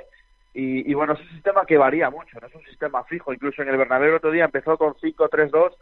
Y, 0.54 0.90
y, 0.90 0.94
bueno, 0.94 1.14
es 1.14 1.20
un 1.20 1.28
sistema 1.30 1.64
que 1.64 1.78
varía 1.78 2.10
mucho, 2.10 2.38
no 2.38 2.46
es 2.46 2.54
un 2.54 2.64
sistema 2.64 3.04
fijo. 3.04 3.32
Incluso 3.32 3.62
en 3.62 3.68
el 3.68 3.78
Bernabéu 3.78 4.10
el 4.10 4.16
otro 4.16 4.30
día 4.30 4.44
empezó 4.44 4.76
con 4.76 4.94
5-3-2 4.94 5.72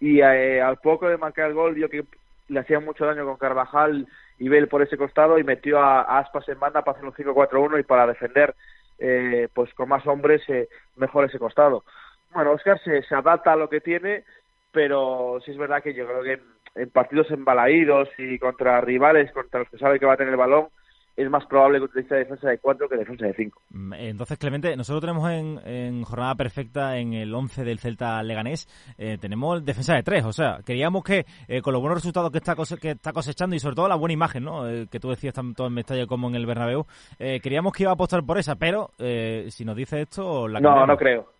y 0.00 0.20
eh, 0.20 0.60
al 0.60 0.76
poco 0.78 1.08
de 1.08 1.16
marcar 1.16 1.48
el 1.48 1.54
gol 1.54 1.74
vio 1.74 1.88
que 1.88 2.04
le 2.48 2.60
hacía 2.60 2.80
mucho 2.80 3.06
daño 3.06 3.24
con 3.24 3.36
Carvajal 3.36 4.06
y 4.38 4.48
Bell 4.48 4.68
por 4.68 4.82
ese 4.82 4.98
costado 4.98 5.38
y 5.38 5.44
metió 5.44 5.78
a, 5.78 6.02
a 6.02 6.18
Aspas 6.18 6.48
en 6.48 6.58
banda 6.58 6.82
para 6.82 6.98
hacer 6.98 7.08
un 7.08 7.34
5-4-1 7.34 7.80
y 7.80 7.82
para 7.84 8.06
defender 8.06 8.54
eh, 8.98 9.48
pues 9.52 9.72
con 9.74 9.88
más 9.88 10.06
hombres 10.06 10.42
eh, 10.48 10.68
mejor 10.96 11.24
ese 11.24 11.38
costado. 11.38 11.84
Bueno, 12.32 12.52
Oscar 12.52 12.80
se, 12.82 13.02
se 13.02 13.14
adapta 13.14 13.52
a 13.52 13.56
lo 13.56 13.68
que 13.68 13.80
tiene, 13.80 14.24
pero 14.70 15.40
sí 15.44 15.50
es 15.50 15.56
verdad 15.56 15.82
que 15.82 15.94
yo 15.94 16.06
creo 16.06 16.22
que 16.22 16.40
en, 16.74 16.90
partidos 16.90 17.30
embalaídos 17.30 18.08
y 18.18 18.38
contra 18.38 18.80
rivales 18.80 19.30
contra 19.32 19.60
los 19.60 19.68
que 19.68 19.78
sabe 19.78 19.98
que 19.98 20.06
va 20.06 20.14
a 20.14 20.16
tener 20.16 20.32
el 20.32 20.38
balón, 20.38 20.66
es 21.14 21.28
más 21.28 21.44
probable 21.44 21.78
que 21.78 21.84
utilice 21.84 22.14
defensa 22.14 22.48
de 22.48 22.56
4 22.58 22.88
que 22.88 22.96
defensa 22.96 23.26
de 23.26 23.34
5. 23.34 23.60
Mm, 23.68 23.92
Entonces, 23.92 24.38
Clemente, 24.38 24.74
nosotros 24.76 25.02
tenemos 25.02 25.30
en, 25.30 25.60
en 25.66 26.02
jornada 26.04 26.34
perfecta 26.36 26.96
en 26.96 27.12
el 27.12 27.34
11 27.34 27.64
del 27.64 27.78
Celta 27.80 28.22
Leganés, 28.22 28.66
eh, 28.96 29.18
tenemos 29.20 29.62
defensa 29.62 29.94
de 29.94 30.02
3. 30.02 30.24
O 30.24 30.32
sea, 30.32 30.60
queríamos 30.64 31.04
que 31.04 31.26
eh, 31.48 31.60
con 31.60 31.74
los 31.74 31.82
buenos 31.82 31.98
resultados 31.98 32.30
que 32.30 32.38
está, 32.38 32.56
cose 32.56 32.78
que 32.78 32.92
está 32.92 33.12
cosechando 33.12 33.54
y 33.54 33.58
sobre 33.58 33.76
todo 33.76 33.88
la 33.88 33.96
buena 33.96 34.14
imagen, 34.14 34.44
¿no? 34.44 34.66
Eh, 34.66 34.86
que 34.90 35.00
tú 35.00 35.10
decías 35.10 35.34
tanto 35.34 35.66
en 35.66 35.74
Mestalla 35.74 36.06
como 36.06 36.28
en 36.28 36.34
el 36.34 36.46
Bernabéu, 36.46 36.86
eh, 37.18 37.40
queríamos 37.42 37.74
que 37.74 37.82
iba 37.82 37.90
a 37.90 37.94
apostar 37.94 38.24
por 38.24 38.38
esa, 38.38 38.54
pero 38.56 38.88
eh, 38.98 39.48
si 39.50 39.66
nos 39.66 39.76
dice 39.76 40.00
esto, 40.00 40.48
la 40.48 40.60
No, 40.60 40.70
cambiamos. 40.70 40.88
no 40.88 40.96
creo. 40.96 41.32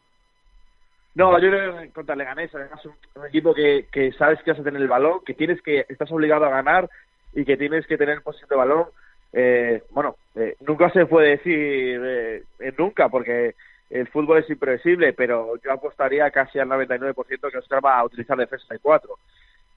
No, 1.14 1.38
yo 1.38 1.50
creo 1.50 1.78
que 1.78 1.90
contra 1.90 2.16
Leganés, 2.16 2.54
además 2.54 2.81
un, 2.87 3.26
equipo 3.26 3.54
que, 3.54 3.87
que 3.92 4.12
sabes 4.12 4.42
que 4.42 4.52
vas 4.52 4.61
a 4.61 4.64
tener 4.64 4.81
el 4.81 4.88
balón, 4.88 5.21
que 5.25 5.35
tienes 5.35 5.61
que, 5.61 5.85
estás 5.88 6.11
obligado 6.11 6.47
a 6.47 6.50
ganar 6.50 6.88
y 7.35 7.45
que 7.45 7.57
tienes 7.57 7.87
que 7.87 7.99
tener 7.99 8.23
posesión 8.23 8.49
de 8.49 8.57
balón. 8.57 8.87
Eh, 9.33 9.83
bueno, 9.90 10.16
eh, 10.35 10.57
nunca 10.61 10.90
se 10.90 11.07
puede 11.07 11.31
decir 11.31 12.00
eh, 12.02 12.42
eh, 12.61 12.73
nunca 12.76 13.09
porque 13.09 13.54
el 13.92 14.09
fútbol 14.09 14.38
es 14.38 14.49
imprevisible, 14.49 15.12
pero 15.12 15.57
yo 15.62 15.71
apostaría 15.71 16.31
casi 16.31 16.59
al 16.59 16.69
99% 16.69 17.50
que 17.50 17.59
Oscar 17.59 17.85
va 17.85 17.99
a 17.99 18.04
utilizar 18.04 18.38
defensa 18.38 18.73
de 18.73 18.81
4. 18.81 19.14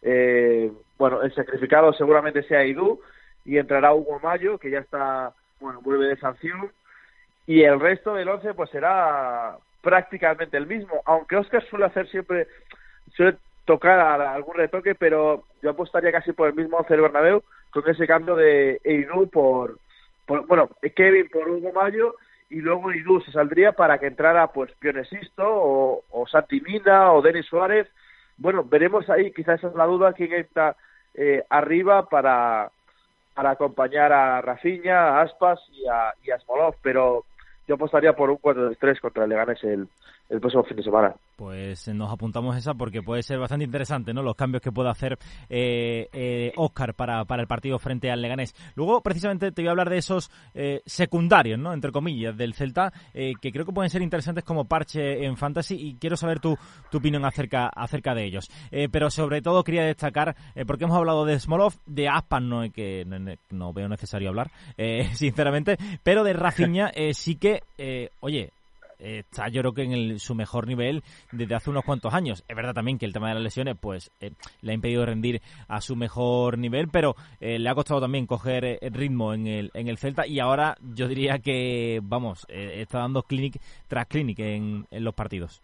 Eh, 0.03 0.71
bueno, 0.97 1.21
el 1.21 1.33
sacrificado 1.33 1.91
seguramente 1.93 2.43
sea 2.43 2.63
Idú 2.63 3.01
y 3.43 3.57
entrará 3.57 3.93
Hugo 3.93 4.19
Mayo, 4.21 4.57
que 4.57 4.69
ya 4.69 4.79
está, 4.79 5.33
bueno, 5.59 5.81
vuelve 5.81 6.07
de 6.07 6.17
sanción. 6.17 6.71
Y 7.45 7.63
el 7.63 7.79
resto 7.79 8.13
del 8.13 8.29
11 8.29 8.53
pues 8.53 8.69
será 8.69 9.57
prácticamente 9.85 10.57
el 10.57 10.65
mismo, 10.65 10.99
aunque 11.05 11.35
Oscar 11.35 11.63
suele 11.69 11.85
hacer 11.85 12.09
siempre, 12.09 12.47
suele 13.15 13.37
tocar 13.65 13.99
a 13.99 14.33
algún 14.33 14.55
retoque, 14.55 14.95
pero 14.95 15.43
yo 15.61 15.69
apostaría 15.69 16.11
casi 16.11 16.33
por 16.33 16.47
el 16.47 16.55
mismo 16.55 16.77
11 16.77 16.91
del 16.91 17.01
Bernabéu, 17.03 17.43
con 17.69 17.87
ese 17.87 18.07
cambio 18.07 18.35
de 18.35 18.81
Eidú 18.83 19.29
por, 19.29 19.77
bueno, 20.47 20.71
Kevin 20.95 21.29
por 21.29 21.47
Hugo 21.47 21.71
Mayo, 21.71 22.15
y 22.49 22.61
luego 22.61 22.91
Eidú 22.91 23.21
se 23.21 23.31
saldría 23.31 23.73
para 23.73 23.99
que 23.99 24.07
entrara 24.07 24.47
pues 24.47 24.71
Pionesisto 24.79 25.43
o, 25.45 26.03
o 26.09 26.27
Santi 26.27 26.61
Mina 26.61 27.11
o 27.11 27.21
Denis 27.21 27.45
Suárez. 27.45 27.87
Bueno, 28.37 28.63
veremos 28.63 29.07
ahí, 29.11 29.31
quizás 29.33 29.59
esa 29.59 29.67
es 29.67 29.75
la 29.75 29.85
duda, 29.85 30.13
quién 30.13 30.33
está 30.33 30.75
eh, 31.13 31.43
arriba 31.47 32.09
para, 32.09 32.71
para 33.35 33.51
acompañar 33.51 34.11
a 34.11 34.41
Rafinha, 34.41 35.09
a 35.09 35.21
Aspas 35.21 35.59
y 35.73 35.87
a, 35.87 36.11
y 36.23 36.29
pero 36.81 37.23
yo 37.67 37.75
apostaría 37.75 38.15
por 38.15 38.29
un 38.29 38.37
4-3 38.37 38.99
contra 38.99 39.23
el 39.23 39.29
Leganés 39.29 39.63
el, 39.63 39.87
el 40.29 40.39
próximo 40.39 40.63
fin 40.63 40.77
de 40.77 40.83
semana. 40.83 41.15
Pues 41.35 41.87
nos 41.89 42.11
apuntamos 42.11 42.55
esa 42.55 42.73
porque 42.73 43.01
puede 43.01 43.21
ser 43.21 43.39
bastante 43.39 43.65
interesante, 43.65 44.13
¿no? 44.13 44.23
Los 44.23 44.35
cambios 44.35 44.61
que 44.61 44.71
puede 44.71 44.89
hacer 44.89 45.17
eh, 45.49 46.07
eh, 46.13 46.53
Oscar 46.55 46.93
para, 46.93 47.25
para 47.25 47.41
el 47.41 47.47
partido 47.47 47.77
frente 47.77 48.09
al 48.09 48.21
Leganés. 48.21 48.55
Luego, 48.75 49.01
precisamente, 49.01 49.51
te 49.51 49.61
voy 49.61 49.67
a 49.67 49.71
hablar 49.71 49.89
de 49.89 49.97
esos 49.97 50.31
eh, 50.53 50.81
secundarios, 50.85 51.59
¿no? 51.59 51.73
Entre 51.73 51.91
comillas, 51.91 52.37
del 52.37 52.53
Celta, 52.53 52.93
eh, 53.13 53.33
que 53.41 53.51
creo 53.51 53.65
que 53.65 53.73
pueden 53.73 53.89
ser 53.89 54.01
interesantes 54.01 54.45
como 54.45 54.65
parche 54.65 55.25
en 55.25 55.35
Fantasy 55.35 55.75
y 55.75 55.95
quiero 55.95 56.15
saber 56.15 56.39
tu, 56.39 56.57
tu 56.89 56.97
opinión 56.99 57.25
acerca, 57.25 57.67
acerca 57.67 58.15
de 58.15 58.25
ellos. 58.25 58.49
Eh, 58.71 58.87
pero 58.89 59.09
sobre 59.09 59.41
todo 59.41 59.63
quería 59.63 59.83
destacar, 59.83 60.35
eh, 60.55 60.65
porque 60.65 60.85
hemos 60.85 60.97
hablado 60.97 61.25
de 61.25 61.39
Smolov, 61.39 61.73
de 61.85 62.07
Aspas 62.07 62.41
no, 62.41 62.71
que 62.71 63.03
no, 63.05 63.33
no 63.51 63.73
veo 63.73 63.89
necesario 63.89 64.29
hablar, 64.29 64.51
eh, 64.77 65.09
sinceramente, 65.13 65.77
pero 66.03 66.23
de 66.23 66.33
Rafinha 66.33 66.91
eh, 66.95 67.13
sí 67.13 67.35
que, 67.35 67.63
eh, 67.77 68.09
oye, 68.21 68.41
eh, 68.41 68.51
está 68.99 69.47
yo 69.49 69.61
creo 69.61 69.73
que 69.73 69.83
en 69.83 69.91
el- 69.93 70.19
su 70.19 70.35
mejor 70.35 70.67
nivel 70.67 71.03
desde 71.31 71.55
hace 71.55 71.69
unos 71.69 71.83
cuantos 71.83 72.13
años. 72.13 72.43
Es 72.47 72.55
verdad 72.55 72.73
también 72.73 72.97
que 72.97 73.05
el 73.05 73.13
tema 73.13 73.29
de 73.29 73.35
las 73.35 73.43
lesiones 73.43 73.75
pues 73.79 74.11
eh, 74.19 74.31
le 74.61 74.71
ha 74.71 74.75
impedido 74.75 75.05
rendir 75.05 75.41
a 75.67 75.81
su 75.81 75.95
mejor 75.95 76.57
nivel, 76.57 76.87
pero 76.89 77.15
eh, 77.39 77.59
le 77.59 77.69
ha 77.69 77.75
costado 77.75 78.01
también 78.01 78.25
coger 78.27 78.65
eh, 78.65 78.79
el 78.81 78.93
ritmo 78.93 79.33
en 79.33 79.47
el, 79.47 79.71
en 79.73 79.87
el 79.87 79.97
Celta 79.97 80.27
y 80.27 80.39
ahora 80.39 80.75
yo 80.93 81.07
diría 81.07 81.39
que, 81.39 81.99
vamos, 82.03 82.45
eh, 82.49 82.81
está 82.81 82.99
dando 82.99 83.23
clinic 83.23 83.59
tras 83.87 84.07
clinic 84.07 84.39
en, 84.39 84.85
en 84.91 85.03
los 85.03 85.13
partidos. 85.13 85.61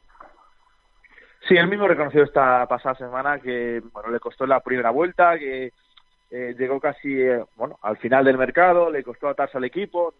Sí, 1.47 1.55
él 1.57 1.67
mismo 1.67 1.87
reconoció 1.87 2.23
esta 2.23 2.65
pasada 2.67 2.95
semana 2.95 3.39
que 3.39 3.81
bueno 3.91 4.11
le 4.11 4.19
costó 4.19 4.45
la 4.45 4.59
primera 4.59 4.91
vuelta, 4.91 5.37
que 5.39 5.71
eh, 6.29 6.55
llegó 6.57 6.79
casi 6.79 7.17
bueno 7.55 7.79
al 7.81 7.97
final 7.97 8.23
del 8.23 8.37
mercado, 8.37 8.91
le 8.91 9.03
costó 9.03 9.27
atarse 9.27 9.57
al 9.57 9.63
equipo, 9.65 10.13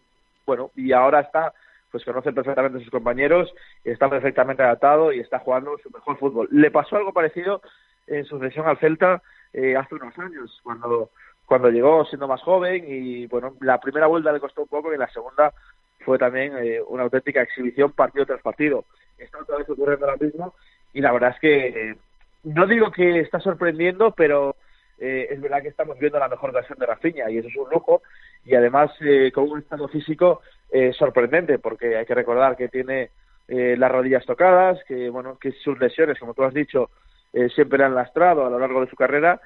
bueno 0.44 0.70
y 0.74 0.92
ahora 0.92 1.20
está 1.20 1.52
pues 1.92 2.04
conoce 2.04 2.32
perfectamente 2.32 2.78
a 2.78 2.80
sus 2.80 2.90
compañeros, 2.90 3.54
está 3.84 4.08
perfectamente 4.08 4.62
adaptado 4.62 5.12
y 5.12 5.20
está 5.20 5.38
jugando 5.38 5.78
su 5.78 5.90
mejor 5.90 6.18
fútbol. 6.18 6.48
Le 6.50 6.70
pasó 6.70 6.96
algo 6.96 7.12
parecido 7.12 7.60
en 8.06 8.24
su 8.24 8.40
cesión 8.40 8.66
al 8.66 8.78
Celta 8.78 9.22
eh, 9.52 9.76
hace 9.76 9.94
unos 9.94 10.18
años 10.18 10.58
cuando 10.64 11.10
cuando 11.44 11.70
llegó 11.70 12.04
siendo 12.06 12.26
más 12.26 12.40
joven 12.40 12.84
y 12.88 13.26
bueno 13.26 13.54
la 13.60 13.78
primera 13.78 14.06
vuelta 14.06 14.32
le 14.32 14.40
costó 14.40 14.62
un 14.62 14.68
poco 14.68 14.92
y 14.92 14.96
la 14.96 15.08
segunda 15.10 15.52
fue 16.00 16.18
también 16.18 16.56
eh, 16.56 16.80
una 16.88 17.04
auténtica 17.04 17.42
exhibición 17.42 17.92
partido 17.92 18.26
tras 18.26 18.40
partido. 18.40 18.84
Está 19.18 19.38
otra 19.40 19.58
vez 19.58 19.68
ocurriendo 19.68 20.06
ahora 20.06 20.18
mismo 20.18 20.54
y 20.94 21.00
la 21.00 21.12
verdad 21.12 21.30
es 21.34 21.40
que 21.40 21.66
eh, 21.68 21.96
no 22.44 22.66
digo 22.66 22.90
que 22.90 23.20
está 23.20 23.38
sorprendiendo, 23.38 24.12
pero 24.12 24.56
eh, 25.04 25.26
es 25.30 25.40
verdad 25.40 25.62
que 25.62 25.68
estamos 25.68 25.98
viendo 25.98 26.18
la 26.20 26.28
mejor 26.28 26.52
versión 26.52 26.78
de 26.78 26.86
Rafinha 26.86 27.28
y 27.28 27.38
eso 27.38 27.48
es 27.48 27.56
un 27.56 27.70
lujo 27.70 28.02
y 28.44 28.54
además 28.54 28.90
eh, 29.00 29.32
con 29.34 29.50
un 29.50 29.58
estado 29.58 29.88
físico 29.88 30.40
eh, 30.70 30.92
sorprendente 30.92 31.58
porque 31.58 31.96
hay 31.96 32.06
que 32.06 32.14
recordar 32.14 32.56
que 32.56 32.68
tiene 32.68 33.10
eh, 33.48 33.74
las 33.76 33.90
rodillas 33.90 34.24
tocadas, 34.24 34.78
que 34.86 35.10
bueno 35.10 35.36
que 35.38 35.50
sus 35.64 35.78
lesiones, 35.80 36.18
como 36.20 36.34
tú 36.34 36.44
has 36.44 36.54
dicho, 36.54 36.90
eh, 37.32 37.48
siempre 37.48 37.82
han 37.84 37.94
lastrado 37.94 38.46
a 38.46 38.50
lo 38.50 38.58
largo 38.58 38.80
de 38.80 38.90
su 38.90 38.96
carrera 38.96 39.40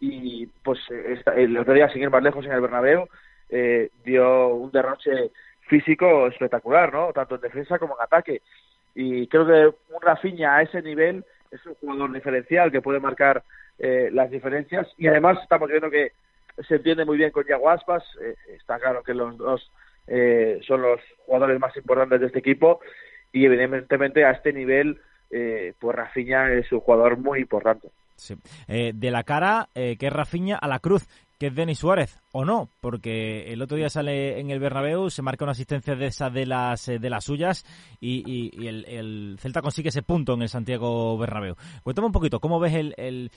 y 0.00 0.46
pues 0.64 0.78
eh, 0.90 1.14
esta- 1.18 1.34
el 1.36 1.56
otro 1.58 1.74
día, 1.74 1.88
sin 1.90 2.02
ir 2.02 2.10
más 2.10 2.22
lejos 2.22 2.44
en 2.46 2.52
el 2.52 2.60
Bernabéu, 2.62 3.06
dio 4.04 4.48
un 4.48 4.70
derroche 4.70 5.30
físico 5.68 6.26
espectacular, 6.28 6.92
¿no? 6.92 7.12
Tanto 7.12 7.34
en 7.34 7.42
defensa 7.42 7.78
como 7.78 7.96
en 7.96 8.02
ataque. 8.04 8.40
Y 8.94 9.26
creo 9.28 9.46
que 9.46 9.66
un 9.94 10.00
Rafinha 10.02 10.56
a 10.56 10.62
ese 10.62 10.82
nivel 10.82 11.24
es 11.52 11.64
un 11.66 11.74
jugador 11.74 12.12
diferencial 12.12 12.72
que 12.72 12.80
puede 12.80 12.98
marcar 12.98 13.44
eh, 13.78 14.10
las 14.12 14.30
diferencias. 14.30 14.88
Y 14.98 15.06
además 15.06 15.38
estamos 15.42 15.68
viendo 15.68 15.90
que 15.90 16.12
se 16.66 16.76
entiende 16.76 17.04
muy 17.04 17.16
bien 17.16 17.30
con 17.30 17.46
Yago 17.46 17.70
Aspas, 17.70 18.02
eh, 18.20 18.34
está 18.56 18.78
claro 18.78 19.02
que 19.02 19.14
los 19.14 19.36
dos 19.36 19.70
eh, 20.06 20.60
son 20.66 20.82
los 20.82 21.00
jugadores 21.26 21.60
más 21.60 21.76
importantes 21.76 22.20
de 22.20 22.26
este 22.26 22.40
equipo. 22.40 22.80
Y 23.32 23.46
evidentemente 23.46 24.24
a 24.24 24.32
este 24.32 24.52
nivel 24.52 25.00
eh, 25.32 25.72
pues 25.78 25.96
Rafinha 25.96 26.52
es 26.52 26.70
un 26.72 26.80
jugador 26.80 27.16
muy 27.16 27.40
importante. 27.40 27.88
Eh, 28.68 28.92
de 28.94 29.10
la 29.10 29.24
cara, 29.24 29.68
eh, 29.74 29.96
que 29.98 30.08
es 30.08 30.12
Rafinha, 30.12 30.56
a 30.56 30.68
la 30.68 30.78
cruz, 30.78 31.08
que 31.42 31.48
es 31.48 31.56
Denis 31.56 31.80
Suárez, 31.80 32.20
o 32.30 32.44
no, 32.44 32.70
porque 32.80 33.52
el 33.52 33.62
otro 33.62 33.76
día 33.76 33.90
sale 33.90 34.38
en 34.38 34.52
el 34.52 34.60
Bernabéu, 34.60 35.10
se 35.10 35.22
marca 35.22 35.44
una 35.44 35.50
asistencia 35.50 35.96
de 35.96 36.06
esas 36.06 36.32
de 36.32 36.46
las, 36.46 36.86
eh, 36.86 37.00
de 37.00 37.10
las 37.10 37.24
suyas 37.24 37.66
y, 37.98 38.64
el, 38.64 38.84
el 38.84 39.38
Celta 39.40 39.60
consigue 39.60 39.88
ese 39.88 40.04
punto 40.04 40.34
en 40.34 40.42
el 40.42 40.48
Santiago 40.48 41.18
Bernabéu. 41.18 41.56
Cuéntame 41.82 42.06
un 42.06 42.12
poquito, 42.12 42.38
¿cómo 42.38 42.60
ves 42.60 42.74
el 42.74 43.32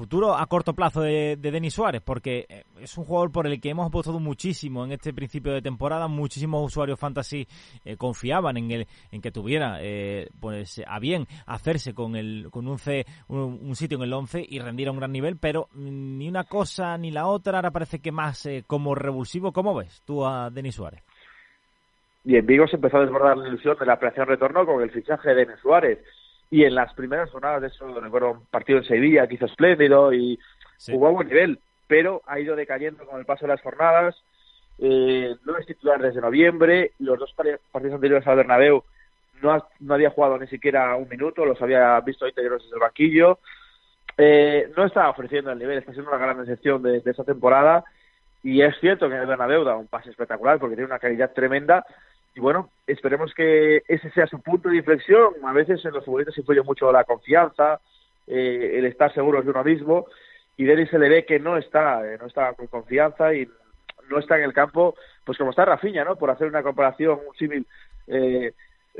futuro 0.00 0.34
a 0.34 0.46
corto 0.46 0.72
plazo 0.72 1.02
de, 1.02 1.36
de 1.36 1.50
Denis 1.50 1.74
Suárez? 1.74 2.00
Porque 2.02 2.46
eh, 2.48 2.64
es 2.80 2.96
un 2.96 3.04
jugador 3.04 3.30
por 3.30 3.46
el 3.46 3.60
que 3.60 3.68
hemos 3.68 3.86
apostado 3.86 4.18
muchísimo 4.18 4.84
en 4.84 4.92
este 4.92 5.12
principio 5.12 5.52
de 5.52 5.60
temporada, 5.60 6.08
muchísimos 6.08 6.64
usuarios 6.64 6.98
fantasy 6.98 7.46
eh, 7.84 7.96
confiaban 7.96 8.56
en 8.56 8.70
el 8.70 8.86
en 9.12 9.20
que 9.20 9.30
tuviera 9.30 9.78
eh, 9.80 10.28
pues 10.40 10.80
a 10.86 10.98
bien 10.98 11.26
hacerse 11.46 11.92
con 11.92 12.16
el 12.16 12.48
con 12.50 12.66
un 12.66 12.78
C 12.78 13.04
un 13.28 13.76
sitio 13.76 13.98
en 13.98 14.04
el 14.04 14.12
11 14.12 14.44
y 14.48 14.58
rendir 14.58 14.88
a 14.88 14.92
un 14.92 14.98
gran 14.98 15.12
nivel, 15.12 15.36
pero 15.36 15.68
mm, 15.74 16.18
ni 16.18 16.28
una 16.28 16.44
cosa 16.44 16.96
ni 16.96 17.10
la 17.10 17.26
otra, 17.26 17.58
ahora 17.58 17.70
parece 17.70 18.00
que 18.00 18.12
más 18.12 18.46
eh, 18.46 18.64
como 18.66 18.94
revulsivo. 18.94 19.52
¿Cómo 19.52 19.74
ves 19.74 20.02
tú 20.06 20.26
a 20.26 20.50
Denis 20.50 20.76
Suárez? 20.76 21.02
Y 22.24 22.36
en 22.36 22.46
Vigo 22.46 22.66
se 22.66 22.76
empezó 22.76 22.98
a 22.98 23.00
desbordar 23.00 23.36
la 23.36 23.48
ilusión 23.48 23.76
de 23.78 23.86
la 23.86 23.94
operación 23.94 24.26
retorno 24.26 24.66
con 24.66 24.82
el 24.82 24.90
fichaje 24.90 25.30
de 25.30 25.34
Denis 25.34 25.60
Suárez. 25.60 25.98
Y 26.50 26.64
en 26.64 26.74
las 26.74 26.92
primeras 26.94 27.30
jornadas 27.30 27.60
de 27.62 27.68
eso, 27.68 28.00
recuerdo 28.00 28.32
un 28.32 28.44
partido 28.46 28.78
en 28.78 28.84
Sevilla 28.84 29.26
que 29.26 29.34
hizo 29.36 29.46
espléndido 29.46 30.12
y 30.12 30.38
Sí. 30.78 30.92
jugó 30.92 31.08
a 31.08 31.10
buen 31.10 31.28
nivel, 31.28 31.58
pero 31.86 32.22
ha 32.26 32.40
ido 32.40 32.56
decayendo 32.56 33.04
con 33.06 33.20
el 33.20 33.26
paso 33.26 33.46
de 33.46 33.52
las 33.52 33.60
jornadas. 33.62 34.16
Eh, 34.78 35.36
no 35.44 35.56
es 35.58 35.66
titular 35.66 36.00
desde 36.00 36.20
noviembre. 36.22 36.92
Los 36.98 37.18
dos 37.18 37.34
partidos 37.34 37.94
anteriores 37.94 38.26
al 38.26 38.36
Bernabéu 38.36 38.82
no, 39.42 39.52
ha- 39.52 39.68
no 39.80 39.94
había 39.94 40.10
jugado 40.10 40.38
ni 40.38 40.46
siquiera 40.46 40.96
un 40.96 41.08
minuto, 41.08 41.44
los 41.44 41.60
había 41.60 42.00
visto 42.00 42.26
íntegros 42.26 42.62
desde 42.62 42.76
el 42.76 42.80
banquillo. 42.80 43.38
Eh, 44.16 44.70
no 44.76 44.84
está 44.84 45.08
ofreciendo 45.08 45.52
el 45.52 45.58
nivel, 45.58 45.78
está 45.78 45.92
siendo 45.92 46.10
una 46.10 46.18
gran 46.20 46.38
decepción 46.38 46.82
de, 46.82 47.00
de 47.00 47.10
esta 47.10 47.24
temporada. 47.24 47.84
Y 48.42 48.62
es 48.62 48.74
cierto 48.80 49.08
que 49.08 49.16
el 49.16 49.26
Bernabéu 49.26 49.64
da 49.64 49.76
un 49.76 49.86
pase 49.86 50.10
espectacular 50.10 50.58
porque 50.58 50.74
tiene 50.76 50.86
una 50.90 50.98
calidad 50.98 51.32
tremenda. 51.32 51.84
Y 52.34 52.40
bueno, 52.40 52.70
esperemos 52.86 53.34
que 53.34 53.82
ese 53.88 54.10
sea 54.10 54.26
su 54.26 54.40
punto 54.40 54.68
de 54.68 54.76
inflexión. 54.76 55.34
A 55.44 55.52
veces 55.52 55.84
en 55.84 55.92
los 55.92 56.04
futbolistas 56.04 56.38
influye 56.38 56.62
mucho 56.62 56.92
la 56.92 57.04
confianza, 57.04 57.80
eh, 58.26 58.72
el 58.74 58.86
estar 58.86 59.12
seguros 59.12 59.44
de 59.44 59.50
uno 59.50 59.64
mismo. 59.64 60.06
Y 60.56 60.64
Denis 60.64 60.90
se 60.90 60.98
le 60.98 61.08
ve 61.08 61.24
que 61.24 61.40
no 61.40 61.56
está, 61.56 62.06
eh, 62.06 62.18
no 62.20 62.26
está 62.26 62.52
con 62.52 62.66
confianza 62.66 63.34
y 63.34 63.48
no 64.10 64.18
está 64.18 64.36
en 64.36 64.44
el 64.44 64.52
campo, 64.52 64.94
pues 65.24 65.38
como 65.38 65.50
está 65.50 65.64
Rafinha, 65.64 66.04
¿no? 66.04 66.16
Por 66.16 66.30
hacer 66.30 66.48
una 66.48 66.62
comparación, 66.62 67.20
un 67.26 67.34
símil 67.36 67.66
eh, 68.06 68.52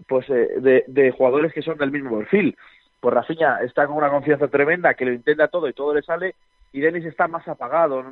pues 0.08 0.28
eh, 0.30 0.48
de, 0.58 0.84
de 0.86 1.10
jugadores 1.10 1.52
que 1.52 1.62
son 1.62 1.76
del 1.76 1.90
mismo 1.90 2.16
perfil. 2.18 2.56
Pues 3.00 3.14
Rafinha 3.14 3.58
está 3.62 3.86
con 3.86 3.96
una 3.96 4.10
confianza 4.10 4.48
tremenda, 4.48 4.94
que 4.94 5.04
lo 5.04 5.12
intenta 5.12 5.48
todo 5.48 5.68
y 5.68 5.72
todo 5.72 5.94
le 5.94 6.02
sale, 6.02 6.34
y 6.72 6.80
Denis 6.80 7.04
está 7.04 7.28
más 7.28 7.46
apagado, 7.48 8.04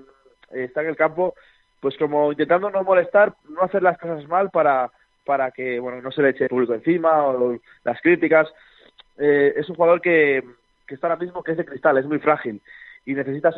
está 0.50 0.82
en 0.82 0.88
el 0.88 0.96
campo, 0.96 1.34
pues 1.80 1.96
como 1.96 2.32
intentando 2.32 2.70
no 2.70 2.82
molestar, 2.82 3.34
no 3.48 3.62
hacer 3.62 3.82
las 3.82 3.98
cosas 3.98 4.26
mal 4.28 4.50
para 4.50 4.90
para 5.28 5.50
que 5.50 5.78
bueno 5.78 6.00
no 6.00 6.10
se 6.10 6.22
le 6.22 6.30
eche 6.30 6.44
el 6.44 6.48
público 6.48 6.72
encima 6.72 7.22
o 7.26 7.58
las 7.84 8.00
críticas. 8.00 8.48
Eh, 9.18 9.52
es 9.56 9.68
un 9.68 9.74
jugador 9.74 10.00
que, 10.00 10.42
que 10.86 10.94
está 10.94 11.06
ahora 11.06 11.20
mismo 11.22 11.42
que 11.42 11.52
es 11.52 11.58
de 11.58 11.66
cristal, 11.66 11.98
es 11.98 12.06
muy 12.06 12.18
frágil 12.18 12.62
y 13.04 13.12
necesita 13.12 13.50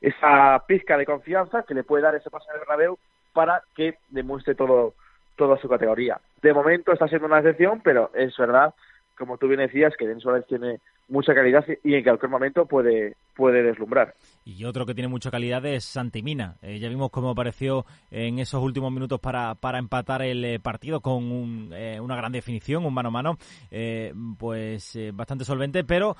esa, 0.00 0.64
pizca 0.66 0.98
de 0.98 1.06
confianza 1.06 1.62
que 1.62 1.74
le 1.74 1.84
puede 1.84 2.02
dar 2.02 2.16
ese 2.16 2.30
pase 2.30 2.52
de 2.52 2.58
Bernabéu 2.58 2.98
para 3.32 3.62
que 3.76 3.98
demuestre 4.08 4.56
todo 4.56 4.94
toda 5.36 5.56
su 5.58 5.68
categoría. 5.68 6.20
De 6.42 6.52
momento 6.52 6.92
está 6.92 7.06
siendo 7.06 7.26
una 7.28 7.38
excepción, 7.38 7.80
pero 7.84 8.10
es 8.12 8.36
verdad, 8.36 8.74
como 9.16 9.38
tú 9.38 9.48
bien 9.48 9.60
decías, 9.60 9.94
que 9.98 10.06
Denis 10.06 10.22
Suárez 10.22 10.46
tiene 10.46 10.80
mucha 11.08 11.34
calidad 11.34 11.64
y 11.82 11.94
en 11.94 12.02
cualquier 12.02 12.30
momento 12.30 12.66
puede 12.66 13.16
puede 13.34 13.62
deslumbrar. 13.62 14.14
Y 14.44 14.64
otro 14.64 14.86
que 14.86 14.94
tiene 14.94 15.08
mucha 15.08 15.30
calidad 15.30 15.64
es 15.66 15.84
Santimina. 15.84 16.56
Eh, 16.62 16.78
ya 16.78 16.88
vimos 16.88 17.10
cómo 17.10 17.30
apareció 17.30 17.84
en 18.10 18.38
esos 18.38 18.62
últimos 18.62 18.92
minutos 18.92 19.20
para, 19.20 19.54
para 19.56 19.78
empatar 19.78 20.22
el 20.22 20.44
eh, 20.44 20.60
partido 20.60 21.00
con 21.00 21.30
un, 21.30 21.70
eh, 21.72 21.98
una 22.00 22.16
gran 22.16 22.32
definición, 22.32 22.84
un 22.84 22.94
mano 22.94 23.08
a 23.08 23.12
mano, 23.12 23.36
eh, 23.70 24.12
pues 24.38 24.94
eh, 24.96 25.10
bastante 25.12 25.44
solvente, 25.44 25.84
pero 25.84 26.16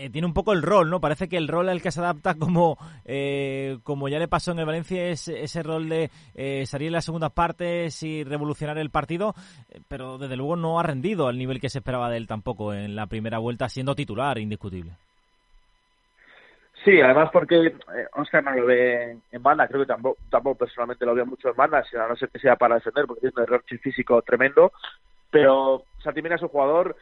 eh, 0.00 0.08
tiene 0.08 0.26
un 0.26 0.32
poco 0.32 0.54
el 0.54 0.62
rol, 0.62 0.88
¿no? 0.88 0.98
Parece 0.98 1.28
que 1.28 1.36
el 1.36 1.46
rol 1.46 1.68
al 1.68 1.82
que 1.82 1.90
se 1.90 2.00
adapta 2.00 2.34
como, 2.34 2.78
eh, 3.04 3.78
como 3.82 4.08
ya 4.08 4.18
le 4.18 4.28
pasó 4.28 4.52
en 4.52 4.60
el 4.60 4.64
Valencia 4.64 5.08
es 5.08 5.28
ese 5.28 5.62
rol 5.62 5.90
de 5.90 6.10
eh, 6.34 6.64
salir 6.64 6.86
en 6.86 6.94
las 6.94 7.04
segundas 7.04 7.32
partes 7.32 8.02
y 8.02 8.24
revolucionar 8.24 8.78
el 8.78 8.88
partido, 8.88 9.34
eh, 9.70 9.80
pero 9.88 10.16
desde 10.16 10.36
luego 10.36 10.56
no 10.56 10.80
ha 10.80 10.82
rendido 10.82 11.28
al 11.28 11.36
nivel 11.36 11.60
que 11.60 11.68
se 11.68 11.78
esperaba 11.78 12.08
de 12.08 12.16
él 12.16 12.26
tampoco 12.26 12.72
en 12.72 12.96
la 12.96 13.06
primera 13.08 13.38
vuelta, 13.38 13.68
siendo 13.68 13.94
titular 13.94 14.38
indiscutible. 14.38 14.92
Sí, 16.82 16.98
además 17.02 17.28
porque 17.30 17.74
Oscar 18.14 18.42
no 18.42 18.52
lo 18.52 18.64
ve 18.64 19.18
en, 19.30 19.42
banda, 19.42 19.68
creo 19.68 19.82
que 19.82 19.86
tampoco, 19.86 20.18
tampoco 20.30 20.60
personalmente 20.60 21.04
lo 21.04 21.14
veo 21.14 21.26
mucho 21.26 21.50
en 21.50 21.56
banda, 21.56 21.84
si 21.84 21.94
a 21.98 22.08
no 22.08 22.16
ser 22.16 22.30
que 22.30 22.38
sea 22.38 22.56
para 22.56 22.76
defender, 22.76 23.04
porque 23.06 23.20
tiene 23.20 23.34
un 23.36 23.42
error 23.42 23.62
físico 23.82 24.22
tremendo, 24.22 24.72
pero 25.30 25.82
Santimina 26.02 26.36
es 26.36 26.42
un 26.42 26.48
jugador 26.48 26.96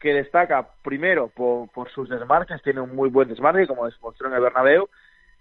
que 0.00 0.12
destaca 0.12 0.68
primero 0.82 1.28
por, 1.28 1.90
sus 1.90 2.08
desmarques, 2.08 2.62
tiene 2.62 2.80
un 2.80 2.94
muy 2.94 3.08
buen 3.08 3.28
desmarque, 3.28 3.66
como 3.66 3.88
demostró 3.88 4.28
en 4.28 4.34
el 4.34 4.40
Bernabéu, 4.40 4.88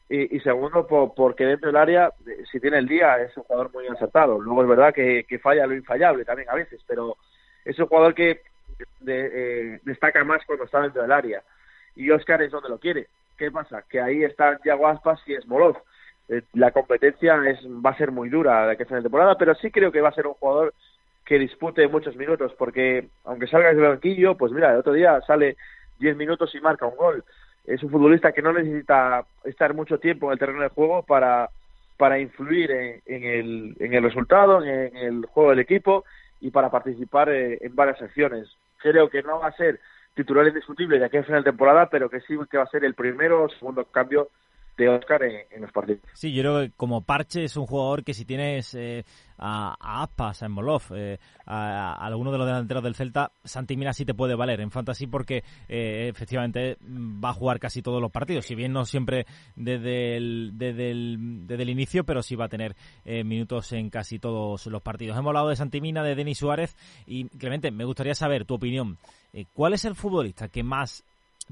y, 0.09 0.39
segundo 0.41 0.85
por, 0.85 1.15
porque 1.15 1.45
dentro 1.45 1.67
del 1.67 1.77
área, 1.77 2.11
eh, 2.27 2.43
si 2.51 2.59
tiene 2.59 2.77
el 2.77 2.87
día, 2.87 3.19
es 3.19 3.35
un 3.35 3.43
jugador 3.43 3.73
muy 3.73 3.87
acertado. 3.87 4.39
Luego 4.39 4.61
es 4.61 4.69
verdad 4.69 4.93
que, 4.93 5.39
falla 5.41 5.65
lo 5.65 5.73
infallable 5.75 6.23
también 6.23 6.49
a 6.49 6.55
veces, 6.55 6.81
pero 6.85 7.17
es 7.65 7.79
un 7.79 7.87
jugador 7.87 8.13
que 8.13 8.41
de- 8.99 9.75
eh, 9.75 9.79
destaca 9.83 10.23
más 10.23 10.45
cuando 10.45 10.65
está 10.65 10.81
dentro 10.81 11.01
del 11.01 11.11
área. 11.11 11.41
Y 11.95 12.11
Oscar 12.11 12.41
es 12.43 12.51
donde 12.51 12.69
lo 12.69 12.79
quiere. 12.79 13.07
¿Qué 13.37 13.49
pasa? 13.49 13.83
Que 13.89 14.01
ahí 14.01 14.23
están 14.23 14.59
Thiago 14.59 14.87
Aspas 14.87 15.19
y 15.25 15.35
Smolov. 15.37 15.77
Eh, 16.29 16.43
la 16.53 16.71
competencia 16.71 17.35
es, 17.47 17.59
va 17.65 17.89
a 17.91 17.97
ser 17.97 18.11
muy 18.11 18.29
dura 18.29 18.67
de 18.67 18.77
que 18.77 18.85
sea 18.85 18.97
de 18.97 19.03
temporada, 19.03 19.35
pero 19.37 19.55
sí 19.55 19.71
creo 19.71 19.91
que 19.91 20.01
va 20.01 20.09
a 20.09 20.13
ser 20.13 20.27
un 20.27 20.35
jugador 20.35 20.73
que 21.25 21.39
dispute 21.39 21.87
muchos 21.87 22.15
minutos, 22.15 22.53
porque 22.57 23.07
aunque 23.23 23.47
salga 23.47 23.73
del 23.73 23.81
banquillo, 23.81 24.35
pues 24.35 24.51
mira, 24.51 24.71
el 24.71 24.79
otro 24.79 24.93
día 24.93 25.21
sale 25.21 25.55
10 25.99 26.17
minutos 26.17 26.53
y 26.53 26.61
marca 26.61 26.85
un 26.85 26.97
gol. 26.97 27.23
Es 27.65 27.81
un 27.81 27.89
futbolista 27.89 28.33
que 28.33 28.41
no 28.41 28.51
necesita 28.51 29.25
estar 29.45 29.73
mucho 29.73 29.99
tiempo 29.99 30.27
en 30.27 30.33
el 30.33 30.39
terreno 30.39 30.61
de 30.61 30.69
juego 30.69 31.03
para, 31.03 31.49
para 31.97 32.19
influir 32.19 32.71
en, 32.71 33.01
en 33.05 33.23
el, 33.23 33.75
en 33.79 33.93
el 33.93 34.03
resultado, 34.03 34.61
en, 34.63 34.95
el 34.97 35.25
juego 35.27 35.51
del 35.51 35.59
equipo 35.59 36.03
y 36.41 36.51
para 36.51 36.69
participar 36.69 37.29
eh, 37.29 37.57
en 37.61 37.73
varias 37.75 38.01
acciones. 38.01 38.49
Creo 38.79 39.09
que 39.09 39.23
no 39.23 39.39
va 39.39 39.47
a 39.47 39.55
ser 39.55 39.79
titular 40.13 40.45
indiscutible 40.45 40.99
de 40.99 41.05
aquí 41.05 41.17
a 41.17 41.23
final 41.23 41.43
de 41.43 41.51
temporada, 41.51 41.89
pero 41.89 42.09
que 42.09 42.19
sí 42.21 42.37
que 42.51 42.57
va 42.57 42.63
a 42.63 42.67
ser 42.67 42.83
el 42.83 42.95
primero 42.95 43.43
o 43.43 43.49
segundo 43.49 43.85
cambio 43.85 44.27
de 44.77 44.89
Oscar 44.89 45.21
en, 45.23 45.61
los 45.61 45.71
partidos. 45.71 46.01
Sí, 46.13 46.33
yo 46.33 46.41
creo 46.41 46.61
que 46.61 46.71
como 46.71 47.01
parche 47.01 47.43
es 47.43 47.55
un 47.57 47.67
jugador 47.67 48.03
que 48.03 48.13
si 48.13 48.25
tienes 48.25 48.73
eh, 48.73 49.03
a, 49.37 49.75
a 49.79 50.03
Aspas, 50.03 50.41
a 50.41 50.45
Embolov, 50.45 50.83
eh, 50.95 51.19
a, 51.45 51.93
a 51.93 52.05
alguno 52.05 52.31
de 52.31 52.37
los 52.37 52.47
delanteros 52.47 52.83
del 52.83 52.95
Celta, 52.95 53.31
Santimina 53.43 53.93
sí 53.93 54.05
te 54.05 54.13
puede 54.13 54.35
valer 54.35 54.61
en 54.61 54.71
fantasy 54.71 55.07
porque 55.07 55.43
eh, 55.67 56.07
efectivamente 56.09 56.77
va 56.81 57.29
a 57.29 57.33
jugar 57.33 57.59
casi 57.59 57.81
todos 57.81 58.01
los 58.01 58.11
partidos, 58.11 58.45
si 58.45 58.55
bien 58.55 58.73
no 58.73 58.85
siempre 58.85 59.25
desde 59.55 60.17
el, 60.17 60.51
desde 60.55 60.91
el, 60.91 61.45
desde 61.45 61.63
el 61.63 61.69
inicio, 61.69 62.03
pero 62.03 62.23
sí 62.23 62.35
va 62.35 62.45
a 62.45 62.49
tener 62.49 62.75
eh, 63.05 63.23
minutos 63.23 63.71
en 63.73 63.89
casi 63.89 64.17
todos 64.17 64.65
los 64.67 64.81
partidos. 64.81 65.17
Hemos 65.17 65.29
hablado 65.29 65.49
de 65.49 65.55
Santimina, 65.55 66.03
de 66.03 66.15
Denis 66.15 66.39
Suárez 66.39 66.75
y 67.05 67.27
Clemente, 67.37 67.71
me 67.71 67.85
gustaría 67.85 68.15
saber 68.15 68.45
tu 68.45 68.55
opinión. 68.55 68.97
¿Cuál 69.53 69.73
es 69.73 69.83
el 69.85 69.95
futbolista 69.95 70.47
que 70.47 70.61
más 70.61 71.03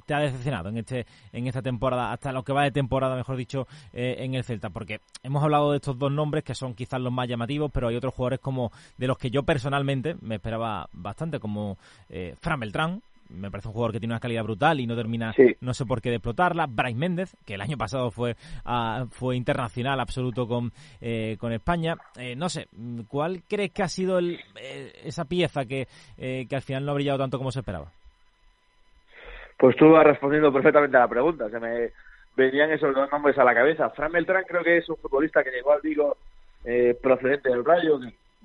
te 0.06 0.14
ha 0.14 0.20
decepcionado 0.20 0.70
en 0.70 0.78
este 0.78 1.06
en 1.34 1.48
esta 1.48 1.62
temporada, 1.62 2.12
hasta 2.12 2.32
lo 2.32 2.44
que 2.44 2.54
va 2.54 2.64
de 2.64 2.72
temporada, 2.72 3.16
mejor 3.16 3.36
dicho, 3.36 3.68
eh, 3.94 4.16
en 4.20 4.36
el 4.36 4.44
Celta? 4.44 4.70
Porque 4.70 5.00
hemos 5.24 5.44
hablado 5.44 5.72
de 5.72 5.78
estos 5.78 5.98
dos 6.00 6.12
nombres 6.12 6.44
que 6.44 6.56
son 6.56 6.74
quizás 6.74 7.00
los 7.02 7.12
más 7.14 7.28
llamativos, 7.28 7.72
pero 7.72 7.88
hay 7.90 7.96
otros 7.96 8.14
jugadores 8.14 8.40
como 8.40 8.72
de 8.98 9.08
los 9.08 9.18
que 9.18 9.30
yo 9.32 9.44
personalmente 9.44 10.16
me 10.22 10.36
esperaba 10.36 10.88
bastante, 10.94 11.40
como 11.40 11.78
eh, 12.10 12.36
Fran 12.40 12.60
Beltrán. 12.60 13.02
Me 13.30 13.50
parece 13.50 13.70
un 13.70 13.74
jugador 13.74 13.94
que 13.94 14.00
tiene 14.02 14.14
una 14.14 14.20
calidad 14.20 14.44
brutal 14.44 14.82
y 14.82 14.86
no 14.86 14.94
termina, 14.94 15.32
Sí. 15.32 15.56
no 15.62 15.74
sé 15.74 15.86
por 15.86 16.02
qué, 16.02 16.10
de 16.10 16.18
explotarla. 16.18 16.66
Bryce 16.68 16.98
Méndez, 16.98 17.34
que 17.46 17.54
el 17.54 17.62
año 17.62 17.78
pasado 17.78 18.12
fue 18.12 18.36
ah, 18.66 19.06
fue 19.10 19.38
internacional 19.38 20.02
absoluto 20.02 20.46
con, 20.50 20.74
eh, 21.00 21.38
con 21.40 21.54
España. 21.54 21.96
Eh, 22.18 22.36
no 22.36 22.50
sé, 22.50 22.68
¿cuál 23.08 23.44
crees 23.48 23.72
que 23.72 23.84
ha 23.84 23.88
sido 23.88 24.20
el, 24.20 24.38
eh, 24.58 24.92
esa 25.06 25.24
pieza 25.24 25.64
que, 25.64 25.88
eh, 26.18 26.46
que 26.50 26.56
al 26.58 26.62
final 26.62 26.84
no 26.84 26.92
ha 26.92 26.96
brillado 26.96 27.20
tanto 27.20 27.38
como 27.38 27.54
se 27.54 27.60
esperaba? 27.60 27.90
Pues 29.62 29.76
tú 29.76 29.92
vas 29.92 30.04
respondiendo 30.04 30.52
perfectamente 30.52 30.98
a 30.98 31.02
la 31.02 31.08
pregunta. 31.08 31.48
Se 31.52 31.60
me 31.60 31.92
venían 32.36 32.72
esos 32.72 32.96
dos 32.96 33.12
nombres 33.12 33.38
a 33.38 33.44
la 33.44 33.54
cabeza. 33.54 33.92
Fran 33.92 34.12
Beltrán 34.12 34.44
creo 34.48 34.64
que 34.64 34.78
es 34.78 34.90
un 34.90 34.98
futbolista 34.98 35.44
que 35.44 35.52
llegó 35.52 35.72
al 35.72 35.82
Vigo 35.82 36.18
eh, 36.66 36.98
procedente 37.00 37.50
del 37.50 37.64
Rayo. 37.64 38.00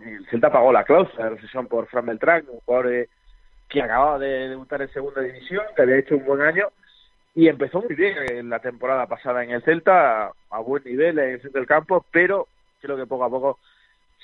El 0.05 0.27
Celta 0.27 0.53
pagó 0.53 0.71
la 0.71 0.85
cláusula 0.85 1.25
de 1.25 1.31
rescisión 1.31 1.69
por 1.69 1.87
Fran 1.87 2.05
Beltrán, 2.05 2.45
un 2.51 2.61
jugador 2.61 2.93
eh, 2.93 3.09
que 3.67 3.81
acababa 3.81 4.19
de 4.19 4.51
debutar 4.51 4.83
en 4.83 4.93
segunda 4.93 5.23
división, 5.23 5.65
que 5.75 5.81
había 5.81 5.97
hecho 5.97 6.17
un 6.19 6.27
buen 6.27 6.43
año 6.43 6.69
y 7.35 7.49
empezó 7.49 7.81
muy 7.81 7.95
bien 7.95 8.15
en 8.31 8.51
la 8.51 8.59
temporada 8.59 9.07
pasada 9.07 9.43
en 9.43 9.53
el 9.53 9.63
Celta, 9.63 10.33
a 10.51 10.61
buen 10.61 10.85
nivel 10.85 11.19
en 11.19 11.31
el 11.31 11.41
centro 11.41 11.63
del 11.63 11.67
campo, 11.67 12.05
pero 12.13 12.47
creo 12.83 12.99
que 12.99 13.07
poco 13.07 13.25
a 13.25 13.31
poco 13.31 13.59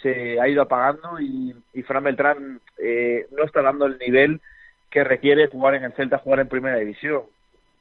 se 0.02 0.38
ha 0.38 0.46
ido 0.46 0.60
apagando 0.60 1.18
y, 1.18 1.56
y 1.72 1.82
Fran 1.84 2.04
Beltrán 2.04 2.60
eh, 2.76 3.28
no 3.30 3.44
está 3.44 3.62
dando 3.62 3.86
el 3.86 3.96
nivel 3.96 4.42
que 4.92 5.02
requiere 5.02 5.48
jugar 5.48 5.74
en 5.74 5.84
el 5.84 5.92
Celta, 5.94 6.18
jugar 6.18 6.40
en 6.40 6.48
primera 6.48 6.76
división. 6.76 7.22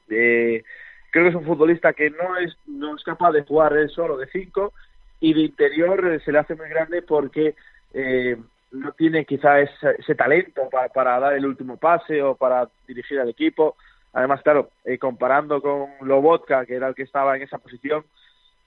Eh, 0.08 0.64
creo 1.10 1.24
que 1.24 1.30
es 1.30 1.36
un 1.36 1.44
futbolista 1.44 1.92
que 1.92 2.10
no 2.10 2.36
es 2.38 2.56
no 2.66 2.96
es 2.96 3.04
capaz 3.04 3.32
de 3.32 3.42
jugar 3.42 3.74
él 3.74 3.90
solo 3.90 4.16
de 4.16 4.26
cinco 4.26 4.72
y 5.20 5.34
de 5.34 5.42
interior 5.42 6.04
eh, 6.06 6.20
se 6.24 6.32
le 6.32 6.38
hace 6.38 6.56
muy 6.56 6.68
grande 6.68 7.02
porque 7.02 7.54
eh, 7.92 8.36
no 8.72 8.92
tiene 8.92 9.24
quizá 9.26 9.60
ese, 9.60 9.96
ese 9.98 10.14
talento 10.14 10.68
para, 10.70 10.88
para 10.88 11.20
dar 11.20 11.34
el 11.34 11.46
último 11.46 11.76
pase 11.76 12.22
o 12.22 12.34
para 12.34 12.68
dirigir 12.88 13.20
al 13.20 13.28
equipo. 13.28 13.76
Además, 14.14 14.42
claro, 14.42 14.70
eh, 14.84 14.98
comparando 14.98 15.60
con 15.60 15.90
Lobotka, 16.00 16.64
que 16.66 16.74
era 16.76 16.88
el 16.88 16.94
que 16.94 17.02
estaba 17.02 17.36
en 17.36 17.42
esa 17.42 17.58
posición, 17.58 18.04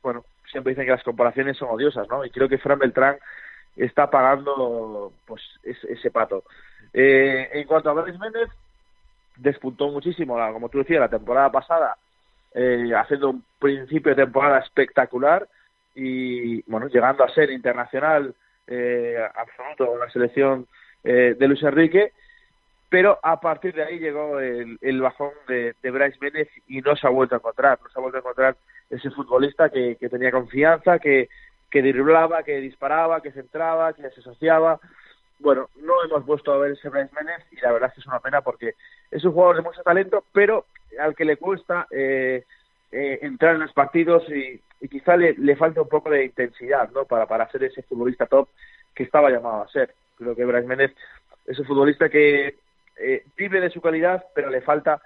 bueno, 0.01 0.23
siempre 0.51 0.71
dicen 0.71 0.85
que 0.85 0.91
las 0.91 1.03
comparaciones 1.03 1.57
son 1.57 1.69
odiosas, 1.69 2.07
¿no? 2.09 2.23
Y 2.23 2.29
creo 2.29 2.47
que 2.47 2.59
Fran 2.59 2.79
Beltrán 2.79 3.17
está 3.75 4.09
pagando 4.09 5.11
pues 5.25 5.41
ese, 5.63 5.93
ese 5.93 6.11
pato. 6.11 6.43
Eh, 6.97 7.49
en 7.51 7.67
cuanto 7.67 7.89
a 7.89 7.93
Bryce 7.93 8.17
Méndez, 8.17 8.49
despuntó 9.35 9.89
muchísimo, 9.89 10.37
como 10.53 10.69
tú 10.69 10.77
decías, 10.77 11.01
la 11.01 11.09
temporada 11.09 11.51
pasada, 11.51 11.97
eh, 12.53 12.89
haciendo 12.95 13.31
un 13.31 13.43
principio 13.59 14.15
de 14.15 14.23
temporada 14.23 14.59
espectacular 14.59 15.45
y, 15.93 16.61
bueno, 16.71 16.87
llegando 16.87 17.25
a 17.25 17.33
ser 17.33 17.51
internacional 17.51 18.33
eh, 18.67 19.17
absoluto 19.35 19.87
con 19.87 19.99
la 19.99 20.09
selección 20.09 20.67
eh, 21.03 21.35
de 21.37 21.47
Luis 21.49 21.61
Enrique, 21.63 22.13
pero 22.87 23.19
a 23.21 23.41
partir 23.41 23.73
de 23.73 23.83
ahí 23.83 23.99
llegó 23.99 24.39
el, 24.39 24.77
el 24.79 25.01
bajón 25.01 25.31
de, 25.49 25.75
de 25.83 25.91
Bryce 25.91 26.17
Méndez 26.21 26.47
y 26.67 26.79
no 26.79 26.95
se 26.95 27.07
ha 27.07 27.09
vuelto 27.09 27.35
a 27.35 27.39
encontrar, 27.39 27.77
no 27.83 27.89
se 27.89 27.99
ha 27.99 28.01
vuelto 28.01 28.19
a 28.19 28.21
encontrar 28.21 28.55
ese 28.89 29.11
futbolista 29.11 29.69
que, 29.69 29.97
que 29.97 30.07
tenía 30.07 30.31
confianza, 30.31 30.97
que, 30.99 31.27
que 31.69 31.81
driblaba, 31.81 32.43
que 32.43 32.61
disparaba, 32.61 33.19
que 33.19 33.33
centraba, 33.33 33.91
que 33.91 34.09
se 34.11 34.21
asociaba. 34.21 34.79
Bueno, 35.39 35.69
no 35.75 36.03
hemos 36.03 36.25
vuelto 36.25 36.53
a 36.53 36.57
ver 36.57 36.71
ese 36.71 36.89
Bryce 36.89 37.13
Méndez 37.13 37.45
y 37.51 37.57
la 37.61 37.71
verdad 37.71 37.89
es 37.89 37.95
que 37.95 38.01
es 38.01 38.07
una 38.07 38.19
pena 38.19 38.41
porque 38.41 38.75
es 39.11 39.23
un 39.23 39.33
jugador 39.33 39.57
de 39.57 39.61
mucho 39.63 39.83
talento, 39.83 40.23
pero 40.31 40.65
al 40.99 41.15
que 41.15 41.25
le 41.25 41.37
cuesta 41.37 41.87
eh, 41.91 42.43
eh, 42.91 43.19
entrar 43.21 43.55
en 43.55 43.61
los 43.61 43.73
partidos 43.73 44.23
y, 44.29 44.59
y 44.79 44.87
quizá 44.87 45.17
le, 45.17 45.33
le 45.33 45.55
falta 45.55 45.81
un 45.81 45.89
poco 45.89 46.09
de 46.09 46.25
intensidad 46.25 46.89
¿no? 46.91 47.05
para, 47.05 47.25
para 47.25 47.49
ser 47.51 47.63
ese 47.65 47.83
futbolista 47.83 48.25
top 48.25 48.47
que 48.93 49.03
estaba 49.03 49.29
llamado 49.29 49.63
a 49.63 49.67
ser. 49.67 49.93
Creo 50.17 50.35
que 50.35 50.45
Bryce 50.45 50.67
Méndez 50.67 50.93
es 51.45 51.59
un 51.59 51.65
futbolista 51.65 52.09
que 52.09 52.55
eh, 52.97 53.25
vive 53.35 53.59
de 53.59 53.69
su 53.69 53.81
calidad, 53.81 54.25
pero 54.33 54.49
le 54.49 54.61
falta 54.61 55.01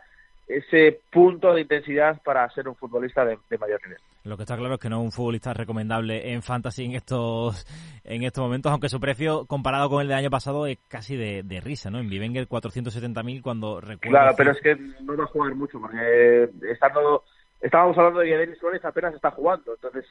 ese 0.49 0.99
punto 1.11 1.53
de 1.53 1.61
intensidad 1.61 2.19
para 2.23 2.49
ser 2.49 2.67
un 2.67 2.75
futbolista 2.75 3.23
de, 3.23 3.37
de, 3.49 3.57
mayor 3.59 3.79
nivel. 3.83 3.99
Lo 4.23 4.35
que 4.35 4.43
está 4.43 4.57
claro 4.57 4.73
es 4.73 4.79
que 4.79 4.89
no 4.89 4.99
es 4.99 5.05
un 5.05 5.11
futbolista 5.11 5.53
recomendable 5.53 6.33
en 6.33 6.41
fantasy 6.41 6.85
en 6.85 6.95
estos 6.95 7.65
en 8.03 8.23
estos 8.23 8.43
momentos, 8.43 8.71
aunque 8.71 8.89
su 8.89 8.99
precio 8.99 9.45
comparado 9.45 9.89
con 9.89 10.01
el 10.01 10.07
del 10.07 10.17
año 10.17 10.31
pasado 10.31 10.65
es 10.65 10.79
casi 10.87 11.15
de, 11.15 11.43
de 11.43 11.61
risa, 11.61 11.91
¿no? 11.91 11.99
En 11.99 12.09
Vivenger 12.09 12.47
470.000 12.47 13.43
cuando 13.43 13.79
recuerdo... 13.79 14.09
Claro, 14.09 14.33
pero 14.35 14.51
es 14.51 14.59
que 14.61 14.75
no 14.75 15.15
va 15.15 15.25
a 15.25 15.27
jugar 15.27 15.53
mucho 15.53 15.79
porque 15.79 16.49
estando 16.71 17.23
estábamos 17.61 17.95
hablando 17.97 18.21
de 18.21 18.29
que 18.29 18.37
Denis 18.37 18.57
Suárez 18.57 18.83
apenas 18.83 19.13
está 19.13 19.29
jugando, 19.31 19.75
entonces 19.75 20.05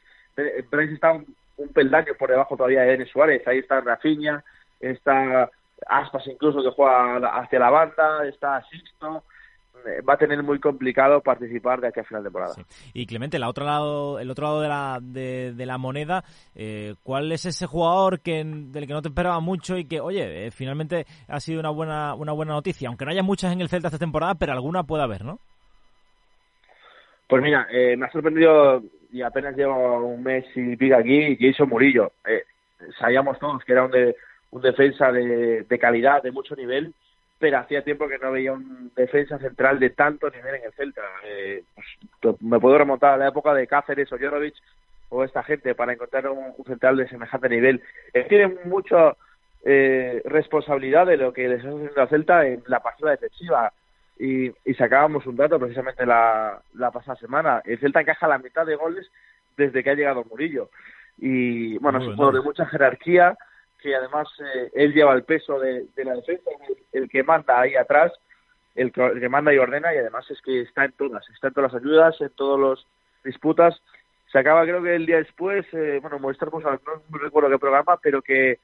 Bryce 0.70 0.94
está 0.94 1.12
un, 1.12 1.34
un, 1.56 1.68
peldaño 1.70 2.12
por 2.16 2.30
debajo 2.30 2.56
todavía 2.56 2.82
de 2.82 2.92
Denis 2.92 3.10
Suárez, 3.10 3.42
ahí 3.48 3.58
está 3.58 3.80
Rafinha, 3.80 4.44
está 4.78 5.50
Aspas 5.86 6.26
incluso 6.26 6.62
que 6.62 6.70
juega 6.70 7.16
hacia 7.40 7.58
la 7.58 7.70
banda, 7.70 8.26
está 8.26 8.62
Sixto, 8.70 9.24
va 10.08 10.14
a 10.14 10.18
tener 10.18 10.42
muy 10.42 10.58
complicado 10.58 11.20
participar 11.20 11.80
de 11.80 11.88
aquí 11.88 12.00
a 12.00 12.04
final 12.04 12.22
de 12.22 12.28
temporada. 12.28 12.54
Sí. 12.54 12.62
Y 12.94 13.06
Clemente, 13.06 13.36
el 13.36 13.44
otro 13.44 13.64
lado, 13.64 14.18
el 14.18 14.30
otro 14.30 14.46
lado 14.46 14.60
de 14.60 14.68
la, 14.68 14.98
de, 15.00 15.52
de 15.54 15.66
la 15.66 15.78
moneda, 15.78 16.24
eh, 16.54 16.94
¿cuál 17.02 17.30
es 17.32 17.46
ese 17.46 17.66
jugador 17.66 18.20
que 18.20 18.42
del 18.44 18.86
que 18.86 18.92
no 18.92 19.02
te 19.02 19.08
esperaba 19.08 19.40
mucho 19.40 19.76
y 19.76 19.84
que, 19.84 20.00
oye, 20.00 20.46
eh, 20.46 20.50
finalmente 20.50 21.06
ha 21.28 21.40
sido 21.40 21.60
una 21.60 21.70
buena 21.70 22.14
una 22.14 22.32
buena 22.32 22.52
noticia? 22.52 22.88
Aunque 22.88 23.04
no 23.04 23.10
haya 23.10 23.22
muchas 23.22 23.52
en 23.52 23.60
el 23.60 23.68
Celta 23.68 23.88
esta 23.88 23.98
temporada, 23.98 24.34
pero 24.34 24.52
alguna 24.52 24.84
puede 24.84 25.02
haber, 25.02 25.24
¿no? 25.24 25.38
Pues 27.28 27.42
mira, 27.42 27.66
eh, 27.70 27.96
me 27.96 28.06
ha 28.06 28.10
sorprendido 28.10 28.82
y 29.12 29.22
apenas 29.22 29.56
llevo 29.56 30.06
un 30.06 30.22
mes 30.22 30.44
y 30.54 30.76
pico 30.76 30.96
aquí 30.96 31.36
Jason 31.38 31.68
Murillo. 31.68 32.12
Eh, 32.26 32.44
sabíamos 32.98 33.38
todos 33.38 33.62
que 33.64 33.72
era 33.72 33.84
un, 33.84 33.90
de, 33.90 34.16
un 34.50 34.62
defensa 34.62 35.12
de, 35.12 35.64
de 35.68 35.78
calidad, 35.78 36.22
de 36.22 36.32
mucho 36.32 36.54
nivel, 36.54 36.94
pero 37.38 37.58
hacía 37.58 37.84
tiempo 37.84 38.08
que 38.08 38.18
no 38.18 38.32
veía 38.32 38.52
un 38.52 38.90
defensa 38.96 39.38
central 39.38 39.78
de 39.78 39.90
tanto 39.90 40.28
nivel 40.30 40.56
en 40.56 40.64
el 40.64 40.72
Celta. 40.72 41.02
Eh, 41.24 41.62
pues, 42.20 42.40
me 42.42 42.58
puedo 42.58 42.78
remontar 42.78 43.14
a 43.14 43.16
la 43.16 43.28
época 43.28 43.54
de 43.54 43.66
Cáceres 43.66 44.12
o 44.12 44.18
Jorovic 44.18 44.54
o 45.10 45.24
esta 45.24 45.42
gente 45.42 45.74
para 45.74 45.92
encontrar 45.92 46.28
un, 46.28 46.52
un 46.56 46.64
central 46.64 46.96
de 46.96 47.08
semejante 47.08 47.48
nivel. 47.48 47.82
Él 48.12 48.26
tiene 48.28 48.56
mucha 48.64 49.14
eh, 49.64 50.20
responsabilidad 50.24 51.06
de 51.06 51.16
lo 51.16 51.32
que 51.32 51.48
les 51.48 51.58
está 51.58 51.70
haciendo 51.70 52.00
al 52.02 52.08
Celta 52.08 52.46
en 52.46 52.62
la 52.66 52.80
pasada 52.80 53.12
defensiva. 53.12 53.72
Y, 54.20 54.50
y 54.64 54.74
sacábamos 54.74 55.26
un 55.26 55.36
dato 55.36 55.60
precisamente 55.60 56.04
la, 56.04 56.60
la 56.74 56.90
pasada 56.90 57.16
semana. 57.16 57.62
El 57.64 57.78
Celta 57.78 58.00
encaja 58.00 58.26
la 58.26 58.38
mitad 58.38 58.66
de 58.66 58.74
goles 58.74 59.08
desde 59.56 59.84
que 59.84 59.90
ha 59.90 59.94
llegado 59.94 60.24
Murillo. 60.24 60.70
Y 61.18 61.78
bueno, 61.78 62.00
es 62.00 62.06
un 62.06 62.16
jugador 62.16 62.34
de 62.34 62.42
mucha 62.42 62.66
jerarquía, 62.66 63.36
que 63.80 63.94
además 63.94 64.28
eh, 64.40 64.70
él 64.74 64.92
lleva 64.92 65.14
el 65.14 65.24
peso 65.24 65.58
de, 65.58 65.86
la 65.96 66.14
defensa, 66.14 66.50
el, 66.68 67.02
el, 67.02 67.08
que 67.08 67.22
manda 67.22 67.60
ahí 67.60 67.74
atrás, 67.76 68.12
el 68.74 68.92
que, 68.92 69.28
manda 69.28 69.52
y 69.52 69.58
ordena, 69.58 69.94
y 69.94 69.98
además 69.98 70.30
es 70.30 70.40
que 70.42 70.62
está 70.62 70.84
en 70.84 70.92
todas, 70.92 71.28
está 71.30 71.48
en 71.48 71.54
todas 71.54 71.72
las 71.72 71.82
ayudas, 71.82 72.20
en 72.20 72.30
todas 72.30 72.78
las 72.78 72.86
disputas. 73.24 73.80
Se 74.30 74.38
acaba, 74.38 74.62
creo 74.62 74.82
que 74.82 74.94
el 74.94 75.06
día 75.06 75.16
después, 75.16 75.66
eh, 75.72 75.98
bueno, 76.00 76.18
Movistar, 76.18 76.50
pues, 76.50 76.64
no 76.64 77.18
recuerdo 77.18 77.50
qué 77.50 77.58
programa, 77.58 77.98
pero 78.02 78.22
que 78.22 78.60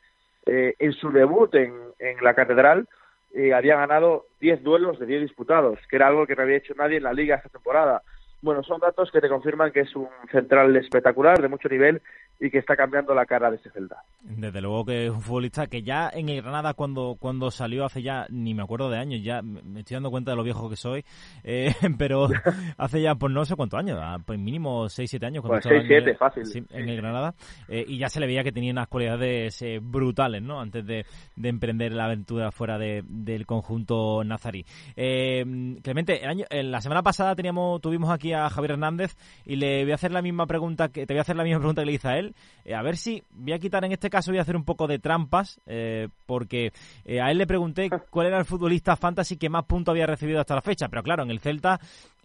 eh, 0.47 0.75
en 0.79 0.93
su 0.93 1.11
debut 1.11 1.55
en, 1.55 1.75
en 1.99 2.23
la 2.23 2.35
Catedral 2.35 2.87
eh, 3.35 3.53
había 3.53 3.77
ganado 3.77 4.27
10 4.41 4.63
duelos 4.63 4.99
de 5.01 5.07
10 5.07 5.23
disputados, 5.23 5.81
que 5.91 5.97
era 5.97 6.07
algo 6.07 6.27
que 6.27 6.37
no 6.37 6.43
había 6.43 6.59
hecho 6.59 6.75
nadie 6.77 6.99
en 6.99 7.03
la 7.03 7.13
liga 7.13 7.37
esta 7.37 7.49
temporada. 7.49 8.03
Bueno, 8.43 8.63
son 8.63 8.79
datos 8.79 9.11
que 9.11 9.21
te 9.21 9.29
confirman 9.29 9.73
que 9.73 9.81
es 9.81 9.97
un 9.97 10.09
central 10.31 10.77
espectacular, 10.77 11.43
de 11.43 11.49
mucho 11.49 11.69
nivel, 11.69 12.01
y 12.45 12.51
que 12.51 12.59
está 12.59 12.77
cambiando 12.77 13.15
la 13.15 13.25
cara 13.25 13.51
de 13.51 13.57
este 13.57 13.71
Celta. 13.71 14.03
Desde 14.21 14.61
luego 14.61 14.85
que 14.85 15.07
es 15.07 15.11
un 15.11 15.23
futbolista 15.23 15.67
que 15.67 15.83
ya 15.83 16.11
en 16.13 16.29
el 16.29 16.43
Granada 16.43 16.75
cuando 16.75 17.17
cuando 17.19 17.51
salió 17.51 17.87
hace 17.87 18.03
ya, 18.03 18.27
ni 18.29 18.53
me 18.53 18.63
acuerdo 18.63 18.91
de 18.91 18.99
años, 18.99 19.23
ya 19.23 19.41
me 19.41 19.81
estoy 19.81 19.95
dando 19.95 20.11
cuenta 20.11 20.33
de 20.33 20.37
lo 20.37 20.43
viejo 20.43 20.69
que 20.69 20.77
soy, 20.77 21.05
eh, 21.43 21.73
pero 21.99 22.29
hace 22.77 23.01
ya 23.01 23.15
pues 23.15 23.33
no 23.33 23.47
sé 23.47 23.57
cuántos 23.57 23.81
años, 23.81 23.99
pues 24.27 24.39
mínimo 24.39 24.85
6-7 24.85 25.27
años. 25.27 25.43
Cuando 25.43 25.67
pues 25.67 25.85
6-7, 25.85 26.19
fácil. 26.19 26.45
Sí, 26.45 26.63
en 26.71 26.89
el 26.89 26.97
Granada, 26.97 27.35
eh, 27.69 27.85
y 27.89 27.97
ya 27.97 28.11
se 28.11 28.21
le 28.21 28.27
veía 28.27 28.45
que 28.45 28.53
tenía 28.53 28.73
unas 28.73 28.89
cualidades 28.89 29.63
eh, 29.63 29.79
brutales, 29.81 30.43
¿no? 30.43 30.61
Antes 30.61 30.85
de, 30.87 31.07
de, 31.37 31.49
emprender 31.49 31.93
la 31.93 32.05
aventura 32.05 32.53
fuera 32.53 32.77
de, 32.77 33.03
del 33.09 33.47
conjunto 33.47 34.23
nazarí. 34.23 34.67
Clemente, 34.95 36.23
el 36.23 36.29
año, 36.29 36.45
la 36.51 36.81
semana 36.83 37.03
pasada 37.03 37.35
teníamos 37.35 37.81
tuvimos 37.81 38.11
aquí 38.11 38.35
a 38.35 38.51
Javier 38.51 38.73
Hernández 38.73 39.17
y 39.47 39.57
le 39.57 39.85
voy 39.85 39.93
a 39.93 39.95
hacer 39.95 40.13
la 40.13 40.21
misma 40.21 40.47
pregunta 40.47 40.89
que 40.89 41.07
te 41.07 41.15
voy 41.15 41.19
a 41.19 41.23
hacer 41.23 41.37
la 41.37 41.45
misma 41.45 41.61
pregunta 41.61 41.83
que 41.83 41.87
le 41.87 41.93
hice 41.93 42.09
a 42.09 42.19
él 42.19 42.34
eh, 42.65 42.75
a 42.75 42.83
ver 42.83 42.97
si 42.97 43.23
voy 43.31 43.53
a 43.53 43.59
quitar 43.59 43.85
en 43.85 43.93
este 43.93 44.11
caso, 44.11 44.31
voy 44.31 44.39
a 44.39 44.43
hacer 44.43 44.57
un 44.57 44.65
poco 44.65 44.87
de 44.87 44.99
trampas, 44.99 45.61
eh, 45.67 46.09
porque 46.27 46.73
eh, 47.05 47.21
a 47.21 47.31
él 47.31 47.39
le 47.39 47.47
pregunté 47.47 47.91
cuál 48.11 48.29
era 48.29 48.39
el 48.39 48.45
futbolista 48.45 48.97
fantasy 48.97 49.37
que 49.37 49.51
más 49.51 49.65
puntos 49.65 49.93
había 49.93 50.07
recibido 50.07 50.41
hasta 50.41 50.55
la 50.55 50.63
fecha, 50.63 50.89
pero 50.89 51.03
claro, 51.03 51.23
en 51.23 51.31
el 51.31 51.41
Celta, 51.41 51.79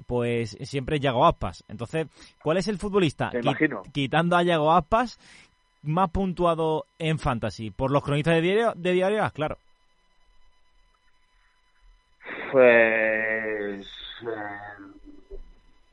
pues 0.08 0.58
siempre 0.62 0.98
es 0.98 1.02
Yago 1.02 1.26
Aspas. 1.26 1.64
Entonces, 1.68 2.08
¿cuál 2.42 2.58
es 2.58 2.68
el 2.68 2.78
futbolista, 2.78 3.32
quitando 3.92 4.38
a 4.38 4.44
Yago 4.44 4.72
Aspas, 4.72 5.20
más 5.84 6.10
puntuado 6.10 6.86
en 6.98 7.20
fantasy? 7.20 7.72
¿Por 7.72 7.92
los 7.92 8.04
cronistas 8.04 8.36
de 8.36 8.42
diario? 8.42 8.74
De 8.76 8.92
diario 8.94 9.24
ah, 9.24 9.32
claro. 9.32 9.58
Pues. 12.52 13.88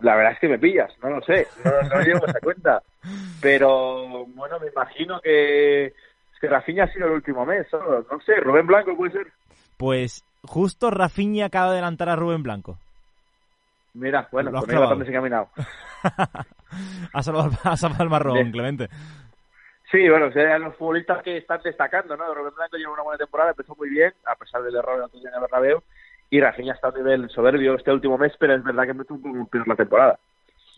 La 0.00 0.14
verdad 0.14 0.32
es 0.32 0.38
que 0.38 0.48
me 0.48 0.58
pillas, 0.58 0.92
no 1.02 1.10
lo 1.10 1.22
sé, 1.22 1.46
no, 1.64 1.70
no 1.88 2.02
llevo 2.02 2.26
esa 2.26 2.40
cuenta. 2.40 2.82
Pero 3.40 4.26
bueno, 4.26 4.58
me 4.60 4.68
imagino 4.68 5.20
que, 5.20 5.94
que 6.40 6.48
Rafinha 6.48 6.84
ha 6.84 6.92
sido 6.92 7.06
el 7.06 7.12
último 7.14 7.44
mes, 7.44 7.66
¿no? 7.72 8.04
no 8.10 8.20
sé, 8.24 8.36
Rubén 8.36 8.66
Blanco 8.66 8.96
puede 8.96 9.12
ser. 9.12 9.26
Pues 9.76 10.24
justo 10.42 10.90
Rafinha 10.90 11.46
acaba 11.46 11.66
de 11.66 11.72
adelantar 11.72 12.08
a 12.08 12.16
Rubén 12.16 12.42
Blanco. 12.42 12.78
Mira, 13.94 14.28
bueno, 14.30 14.50
lo 14.50 14.58
has 14.58 14.66
bastante 14.66 15.08
encaminado. 15.08 15.48
ha 17.12 17.22
salvado, 17.22 17.50
ha 17.64 17.76
salvado 17.76 18.04
el 18.04 18.10
marrón. 18.10 18.52
Clemente. 18.52 18.88
Sí, 19.90 20.08
bueno, 20.08 20.30
serían 20.32 20.62
los 20.62 20.76
futbolistas 20.76 21.22
que 21.22 21.38
están 21.38 21.60
destacando, 21.62 22.16
¿no? 22.16 22.34
Rubén 22.34 22.54
Blanco 22.54 22.76
lleva 22.76 22.92
una 22.92 23.02
buena 23.02 23.18
temporada, 23.18 23.50
empezó 23.50 23.74
muy 23.76 23.88
bien, 23.88 24.12
a 24.26 24.34
pesar 24.34 24.62
del 24.62 24.74
error 24.74 24.98
de 24.98 25.04
Antonio 25.04 25.30
Bernabéu, 25.40 25.82
y 26.28 26.40
Rafinha 26.40 26.74
está 26.74 26.88
a 26.88 26.90
un 26.90 26.96
nivel 26.96 27.30
soberbio 27.30 27.76
este 27.76 27.92
último 27.92 28.18
mes, 28.18 28.32
pero 28.38 28.54
es 28.54 28.64
verdad 28.64 28.84
que 28.84 29.04
tuvo 29.04 29.30
un 29.30 29.46
poco 29.46 29.64
la 29.66 29.76
temporada. 29.76 30.18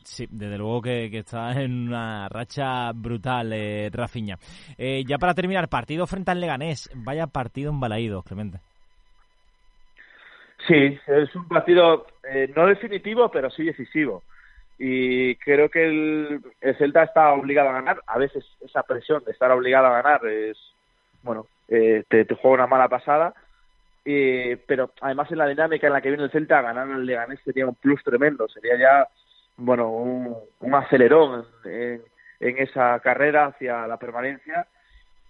Sí, 0.04 0.26
desde 0.30 0.58
luego 0.58 0.82
que, 0.82 1.10
que, 1.10 1.18
está 1.18 1.52
en 1.60 1.88
una 1.88 2.28
racha 2.28 2.92
brutal, 2.92 3.52
eh, 3.52 3.90
Rafinha. 3.92 4.38
Eh, 4.76 5.04
ya 5.06 5.18
para 5.18 5.34
terminar, 5.34 5.68
partido 5.68 6.06
frente 6.06 6.30
al 6.30 6.40
Leganés. 6.40 6.90
Vaya 6.94 7.26
partido 7.26 7.70
embalaído, 7.70 8.22
Clemente. 8.22 8.60
Sí, 10.66 10.98
es 11.06 11.34
un 11.34 11.46
partido 11.48 12.06
eh, 12.30 12.52
no 12.54 12.66
definitivo, 12.66 13.30
pero 13.30 13.50
sí 13.50 13.64
decisivo. 13.64 14.22
Y 14.78 15.34
creo 15.36 15.68
que 15.70 15.86
el, 15.86 16.40
el, 16.60 16.76
Celta 16.76 17.04
está 17.04 17.32
obligado 17.32 17.70
a 17.70 17.72
ganar. 17.72 18.00
A 18.06 18.18
veces 18.18 18.44
esa 18.60 18.82
presión 18.82 19.24
de 19.24 19.32
estar 19.32 19.50
obligado 19.50 19.86
a 19.86 20.02
ganar 20.02 20.26
es, 20.26 20.56
bueno, 21.22 21.46
eh, 21.68 22.04
te, 22.08 22.24
te 22.24 22.34
juega 22.34 22.56
una 22.56 22.66
mala 22.66 22.88
pasada. 22.88 23.34
Eh, 24.04 24.56
pero 24.66 24.92
además 25.00 25.30
en 25.30 25.38
la 25.38 25.46
dinámica 25.46 25.86
en 25.86 25.92
la 25.92 26.00
que 26.00 26.08
viene 26.08 26.24
el 26.24 26.30
Celta, 26.30 26.62
ganar 26.62 26.90
al 26.90 27.04
Leganés 27.04 27.40
sería 27.44 27.66
un 27.66 27.74
plus 27.74 28.02
tremendo. 28.04 28.46
Sería 28.48 28.78
ya 28.78 29.08
bueno, 29.58 29.90
un, 29.90 30.74
acelerón 30.74 31.44
en, 31.64 32.02
en, 32.40 32.58
esa 32.58 32.98
carrera 33.00 33.46
hacia 33.46 33.86
la 33.86 33.98
permanencia. 33.98 34.66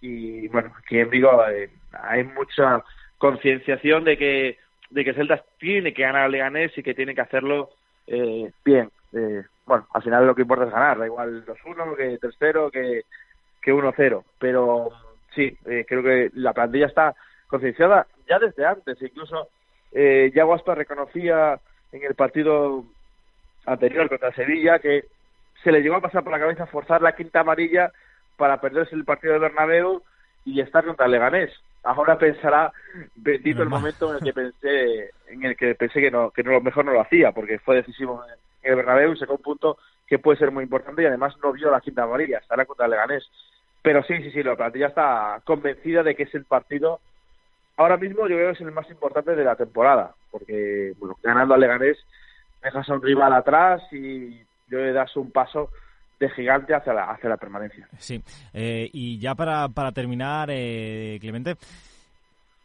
Y 0.01 0.47
bueno, 0.47 0.71
aquí 0.77 0.99
en 0.99 1.09
Vigo 1.09 1.45
eh, 1.49 1.69
hay 1.91 2.23
mucha 2.23 2.83
concienciación 3.17 4.05
de 4.05 4.17
que 4.17 4.57
de 4.89 5.05
que 5.05 5.13
Celta 5.13 5.43
tiene 5.59 5.93
que 5.93 6.01
ganar 6.01 6.23
al 6.23 6.31
Leganés 6.31 6.75
y 6.77 6.83
que 6.83 6.93
tiene 6.93 7.13
que 7.13 7.21
hacerlo 7.21 7.69
eh, 8.07 8.51
bien. 8.65 8.89
Eh, 9.13 9.43
bueno, 9.65 9.87
al 9.93 10.01
final 10.01 10.25
lo 10.25 10.35
que 10.35 10.41
importa 10.41 10.65
es 10.65 10.71
ganar, 10.71 10.97
da 10.97 11.05
igual 11.05 11.45
2-1 11.45 11.95
que 11.95 12.19
3-0 12.19 12.71
que, 12.71 13.03
que 13.61 13.73
1-0. 13.73 14.23
Pero 14.39 14.89
sí, 15.35 15.55
eh, 15.65 15.85
creo 15.87 16.03
que 16.03 16.31
la 16.33 16.53
plantilla 16.53 16.87
está 16.87 17.15
concienciada 17.47 18.07
ya 18.27 18.39
desde 18.39 18.65
antes. 18.65 18.99
Incluso 19.01 19.49
eh, 19.91 20.31
ya 20.33 20.43
Guaspa 20.43 20.75
reconocía 20.75 21.59
en 21.91 22.03
el 22.03 22.15
partido 22.15 22.85
anterior 23.73 24.09
contra 24.09 24.33
Sevilla, 24.33 24.79
que 24.79 25.05
se 25.63 25.71
le 25.71 25.81
llegó 25.81 25.95
a 25.95 26.01
pasar 26.01 26.23
por 26.23 26.31
la 26.31 26.39
cabeza 26.39 26.65
forzar 26.65 27.01
la 27.01 27.15
quinta 27.15 27.41
amarilla 27.41 27.91
para 28.37 28.61
perderse 28.61 28.95
el 28.95 29.05
partido 29.05 29.33
de 29.33 29.39
Bernabéu 29.39 30.01
y 30.45 30.61
estar 30.61 30.85
contra 30.85 31.05
el 31.05 31.11
Leganés. 31.11 31.51
Ahora 31.83 32.17
pensará, 32.17 32.71
bendito 33.15 33.63
el 33.63 33.69
momento 33.69 34.09
en 34.09 34.15
el 34.17 34.23
que 34.23 34.33
pensé, 34.33 35.09
en 35.27 35.43
el 35.43 35.55
que 35.55 35.75
pensé 35.75 36.01
que 36.01 36.11
no, 36.11 36.31
que 36.31 36.43
no 36.43 36.51
lo 36.51 36.61
mejor 36.61 36.85
no 36.85 36.91
lo 36.91 37.01
hacía, 37.01 37.31
porque 37.31 37.59
fue 37.59 37.77
decisivo 37.77 38.23
en 38.63 38.69
el 38.71 38.75
Bernabéu 38.75 39.13
y 39.13 39.17
sacó 39.17 39.33
un 39.33 39.41
punto 39.41 39.77
que 40.07 40.19
puede 40.19 40.39
ser 40.39 40.51
muy 40.51 40.63
importante 40.63 41.03
y 41.03 41.05
además 41.05 41.35
no 41.43 41.53
vio 41.53 41.71
la 41.71 41.81
quinta 41.81 42.03
amarilla, 42.03 42.39
estará 42.39 42.65
contra 42.65 42.85
el 42.85 42.91
Leganés. 42.91 43.29
Pero 43.81 44.03
sí, 44.03 44.17
sí, 44.23 44.31
sí, 44.31 44.43
la 44.43 44.55
plantilla 44.55 44.87
está 44.87 45.41
convencida 45.45 46.03
de 46.03 46.15
que 46.15 46.23
es 46.23 46.35
el 46.35 46.45
partido 46.45 46.99
ahora 47.79 47.95
mismo 47.95 48.27
yo 48.27 48.35
creo 48.35 48.47
que 48.47 48.55
es 48.55 48.61
el 48.61 48.73
más 48.73 48.89
importante 48.89 49.35
de 49.35 49.43
la 49.43 49.55
temporada, 49.55 50.13
porque 50.31 50.93
bueno, 50.99 51.17
ganando 51.23 51.53
al 51.53 51.61
Leganés 51.61 51.97
dejas 52.63 52.89
a 52.89 52.93
un 52.93 53.01
rival 53.01 53.33
atrás 53.33 53.81
y 53.91 54.41
le 54.69 54.93
das 54.93 55.15
un 55.15 55.31
paso 55.31 55.69
de 56.19 56.29
gigante 56.29 56.75
hacia 56.75 56.93
la, 56.93 57.05
hacia 57.05 57.29
la 57.29 57.37
permanencia. 57.37 57.87
Sí, 57.97 58.21
eh, 58.53 58.89
y 58.91 59.19
ya 59.19 59.35
para, 59.35 59.69
para 59.69 59.91
terminar, 59.91 60.49
eh, 60.51 61.17
Clemente, 61.21 61.55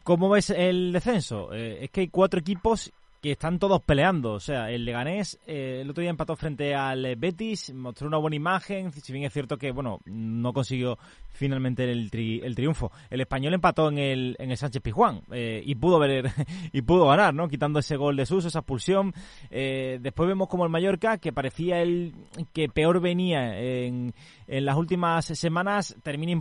¿cómo 0.02 0.28
ves 0.28 0.50
el 0.50 0.92
descenso? 0.92 1.54
Eh, 1.54 1.84
es 1.84 1.90
que 1.90 2.02
hay 2.02 2.08
cuatro 2.08 2.40
equipos 2.40 2.92
que 3.24 3.30
están 3.30 3.58
todos 3.58 3.80
peleando. 3.80 4.32
O 4.32 4.38
sea, 4.38 4.70
el 4.70 4.84
Leganés 4.84 5.40
eh, 5.46 5.78
el 5.80 5.88
otro 5.88 6.02
día 6.02 6.10
empató 6.10 6.36
frente 6.36 6.74
al 6.74 7.06
eh, 7.06 7.14
Betis, 7.16 7.72
mostró 7.72 8.06
una 8.06 8.18
buena 8.18 8.36
imagen, 8.36 8.92
si 8.92 9.14
bien 9.14 9.24
es 9.24 9.32
cierto 9.32 9.56
que, 9.56 9.72
bueno, 9.72 10.00
no 10.04 10.52
consiguió 10.52 10.98
finalmente 11.30 11.90
el, 11.90 12.10
el 12.12 12.54
triunfo. 12.54 12.92
El 13.08 13.22
español 13.22 13.54
empató 13.54 13.88
en 13.88 13.96
el, 13.96 14.36
en 14.38 14.50
el 14.50 14.58
Sánchez 14.58 14.82
Pizjuán 14.82 15.22
eh, 15.32 15.62
y 15.64 15.74
pudo 15.74 15.98
ver 15.98 16.32
y 16.74 16.82
pudo 16.82 17.06
ganar, 17.06 17.32
¿no? 17.32 17.48
Quitando 17.48 17.78
ese 17.78 17.96
gol 17.96 18.14
de 18.14 18.26
Sus, 18.26 18.44
esa 18.44 18.58
expulsión. 18.58 19.14
después 19.50 20.28
vemos 20.28 20.48
como 20.48 20.64
el 20.64 20.70
Mallorca, 20.70 21.16
que 21.16 21.32
parecía 21.32 21.80
el 21.80 22.12
que 22.52 22.68
peor 22.68 23.00
venía 23.00 23.58
en, 23.58 24.12
en 24.46 24.64
las 24.66 24.76
últimas 24.76 25.24
semanas, 25.24 25.96
termina 26.02 26.32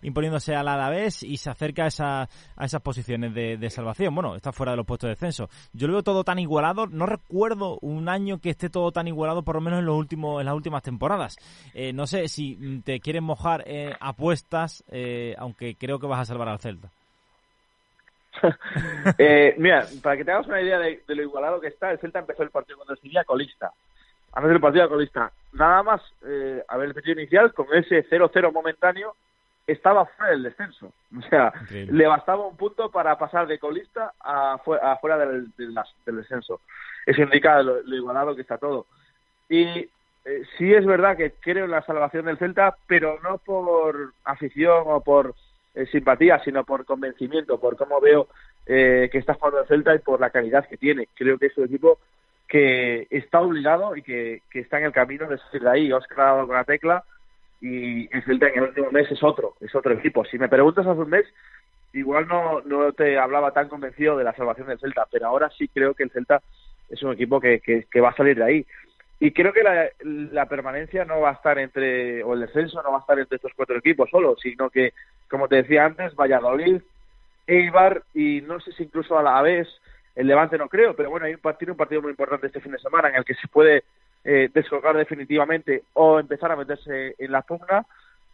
imponiéndose 0.00 0.54
al 0.54 0.68
Alavés 0.68 1.22
y 1.22 1.36
se 1.36 1.50
acerca 1.50 1.84
a, 1.84 1.88
esa, 1.88 2.22
a 2.22 2.64
esas 2.64 2.80
posiciones 2.80 3.34
de, 3.34 3.58
de 3.58 3.68
salvación. 3.68 4.14
Bueno, 4.14 4.34
está 4.34 4.50
fuera 4.50 4.72
de 4.72 4.78
los 4.78 4.86
puestos 4.86 5.08
de 5.08 5.12
descenso. 5.12 5.50
Yo 5.74 5.86
lo 5.88 5.92
veo 5.92 6.05
todo 6.06 6.22
tan 6.22 6.38
igualado. 6.38 6.86
No 6.86 7.04
recuerdo 7.04 7.78
un 7.82 8.08
año 8.08 8.38
que 8.40 8.50
esté 8.50 8.70
todo 8.70 8.92
tan 8.92 9.08
igualado, 9.08 9.42
por 9.42 9.56
lo 9.56 9.60
menos 9.60 9.80
en 9.80 9.86
los 9.86 9.96
últimos, 9.96 10.40
en 10.40 10.46
las 10.46 10.54
últimas 10.54 10.84
temporadas. 10.84 11.36
Eh, 11.74 11.92
no 11.92 12.06
sé 12.06 12.28
si 12.28 12.80
te 12.84 13.00
quieres 13.00 13.22
mojar 13.22 13.64
eh, 13.66 13.92
apuestas, 13.98 14.84
eh, 14.88 15.34
aunque 15.36 15.74
creo 15.74 15.98
que 15.98 16.06
vas 16.06 16.20
a 16.20 16.24
salvar 16.24 16.48
al 16.48 16.60
Celta. 16.60 16.88
mira, 19.58 19.84
para 20.00 20.16
que 20.16 20.24
te 20.24 20.30
hagas 20.30 20.46
una 20.46 20.62
idea 20.62 20.78
de, 20.78 21.02
lo 21.08 21.22
igualado 21.22 21.60
que 21.60 21.68
está, 21.68 21.90
el 21.90 21.98
Celta 21.98 22.20
empezó 22.20 22.44
el 22.44 22.50
partido 22.50 22.78
cuando 22.78 22.94
el 22.94 23.26
colista. 23.26 23.72
Antes 24.32 24.50
del 24.50 24.60
partido 24.60 24.88
colista. 24.88 25.32
Nada 25.54 25.82
más, 25.82 26.02
a 26.68 26.76
ver, 26.76 26.88
el 26.88 26.94
partido 26.94 27.18
inicial, 27.18 27.52
con 27.52 27.66
ese 27.74 28.08
0-0 28.08 28.52
momentáneo, 28.52 29.16
estaba 29.66 30.06
fuera 30.06 30.32
del 30.32 30.44
descenso. 30.44 30.92
O 31.16 31.22
sea, 31.22 31.52
le 31.70 32.06
bastaba 32.06 32.46
un 32.46 32.56
punto 32.56 32.90
para 32.90 33.18
pasar 33.18 33.46
de 33.46 33.58
colista 33.58 34.12
a, 34.20 34.58
fuera 34.58 35.18
del, 35.18 35.52
descenso. 36.06 36.60
Eso 37.04 37.22
indica 37.22 37.62
lo, 37.62 37.82
igualado 37.94 38.34
que 38.34 38.42
está 38.42 38.58
todo. 38.58 38.86
Y 39.48 39.66
eh, 40.24 40.42
sí 40.56 40.72
es 40.72 40.86
verdad 40.86 41.16
que 41.16 41.32
creo 41.40 41.64
en 41.64 41.70
la 41.70 41.82
salvación 41.82 42.26
del 42.26 42.38
Celta, 42.38 42.76
pero 42.86 43.18
no 43.22 43.38
por 43.38 44.12
afición 44.24 44.84
o 44.86 45.00
por 45.00 45.34
eh, 45.74 45.86
simpatía, 45.86 46.38
sino 46.44 46.64
por 46.64 46.84
convencimiento, 46.84 47.58
por 47.60 47.76
cómo 47.76 48.00
veo 48.00 48.28
eh, 48.66 49.08
que 49.10 49.18
está 49.18 49.34
jugando 49.34 49.60
el 49.60 49.66
Celta 49.66 49.94
y 49.94 49.98
por 49.98 50.20
la 50.20 50.30
calidad 50.30 50.66
que 50.68 50.76
tiene. 50.76 51.08
Creo 51.14 51.38
que 51.38 51.46
es 51.46 51.58
un 51.58 51.64
equipo 51.64 51.98
que 52.48 53.08
está 53.10 53.40
obligado 53.40 53.96
y 53.96 54.02
que, 54.02 54.42
que 54.50 54.60
está 54.60 54.78
en 54.78 54.86
el 54.86 54.92
camino 54.92 55.26
de 55.26 55.38
salir 55.38 55.62
de 55.62 55.70
ahí. 55.70 55.92
Oscar 55.92 56.20
ha 56.20 56.24
dado 56.32 56.46
con 56.46 56.56
la 56.56 56.64
tecla 56.64 57.04
y 57.60 58.14
el 58.14 58.22
Celta 58.24 58.48
en 58.48 58.58
el 58.58 58.68
último 58.68 58.90
mes 58.90 59.10
es 59.10 59.22
otro, 59.22 59.54
es 59.60 59.74
otro 59.74 59.92
equipo. 59.94 60.24
Si 60.24 60.38
me 60.38 60.48
preguntas 60.48 60.86
hace 60.86 61.00
un 61.00 61.10
mes, 61.10 61.26
igual 61.92 62.28
no, 62.28 62.60
no 62.62 62.92
te 62.92 63.18
hablaba 63.18 63.52
tan 63.52 63.68
convencido 63.68 64.16
de 64.16 64.24
la 64.24 64.34
salvación 64.34 64.68
del 64.68 64.78
Celta, 64.78 65.06
pero 65.10 65.26
ahora 65.26 65.50
sí 65.56 65.68
creo 65.68 65.94
que 65.94 66.02
el 66.02 66.10
Celta 66.10 66.42
es 66.90 67.02
un 67.02 67.12
equipo 67.12 67.40
que, 67.40 67.60
que, 67.60 68.00
va 68.00 68.10
a 68.10 68.16
salir 68.16 68.36
de 68.36 68.44
ahí. 68.44 68.66
Y 69.18 69.32
creo 69.32 69.52
que 69.52 69.62
la, 69.62 69.88
la, 70.00 70.46
permanencia 70.46 71.06
no 71.06 71.20
va 71.20 71.30
a 71.30 71.34
estar 71.34 71.58
entre, 71.58 72.22
o 72.22 72.34
el 72.34 72.40
descenso 72.40 72.82
no 72.82 72.92
va 72.92 72.98
a 72.98 73.00
estar 73.00 73.18
entre 73.18 73.36
estos 73.36 73.52
cuatro 73.56 73.78
equipos 73.78 74.10
solo, 74.10 74.36
sino 74.36 74.68
que, 74.68 74.92
como 75.28 75.48
te 75.48 75.56
decía 75.56 75.86
antes, 75.86 76.14
Valladolid, 76.14 76.82
Eibar 77.46 78.02
y 78.12 78.42
no 78.42 78.60
sé 78.60 78.72
si 78.72 78.82
incluso 78.82 79.18
a 79.18 79.22
la 79.22 79.40
vez, 79.40 79.68
el 80.14 80.26
Levante 80.26 80.58
no 80.58 80.68
creo, 80.68 80.94
pero 80.94 81.10
bueno, 81.10 81.26
hay 81.26 81.34
un 81.34 81.40
partido, 81.40 81.72
un 81.72 81.78
partido 81.78 82.02
muy 82.02 82.10
importante 82.10 82.48
este 82.48 82.60
fin 82.60 82.72
de 82.72 82.78
semana 82.78 83.08
en 83.08 83.16
el 83.16 83.24
que 83.24 83.34
se 83.34 83.48
puede 83.48 83.84
eh, 84.28 84.50
descolgar 84.52 84.96
definitivamente 84.96 85.84
o 85.92 86.18
empezar 86.18 86.50
a 86.50 86.56
meterse 86.56 87.14
en 87.16 87.30
la 87.30 87.42
pugna, 87.42 87.86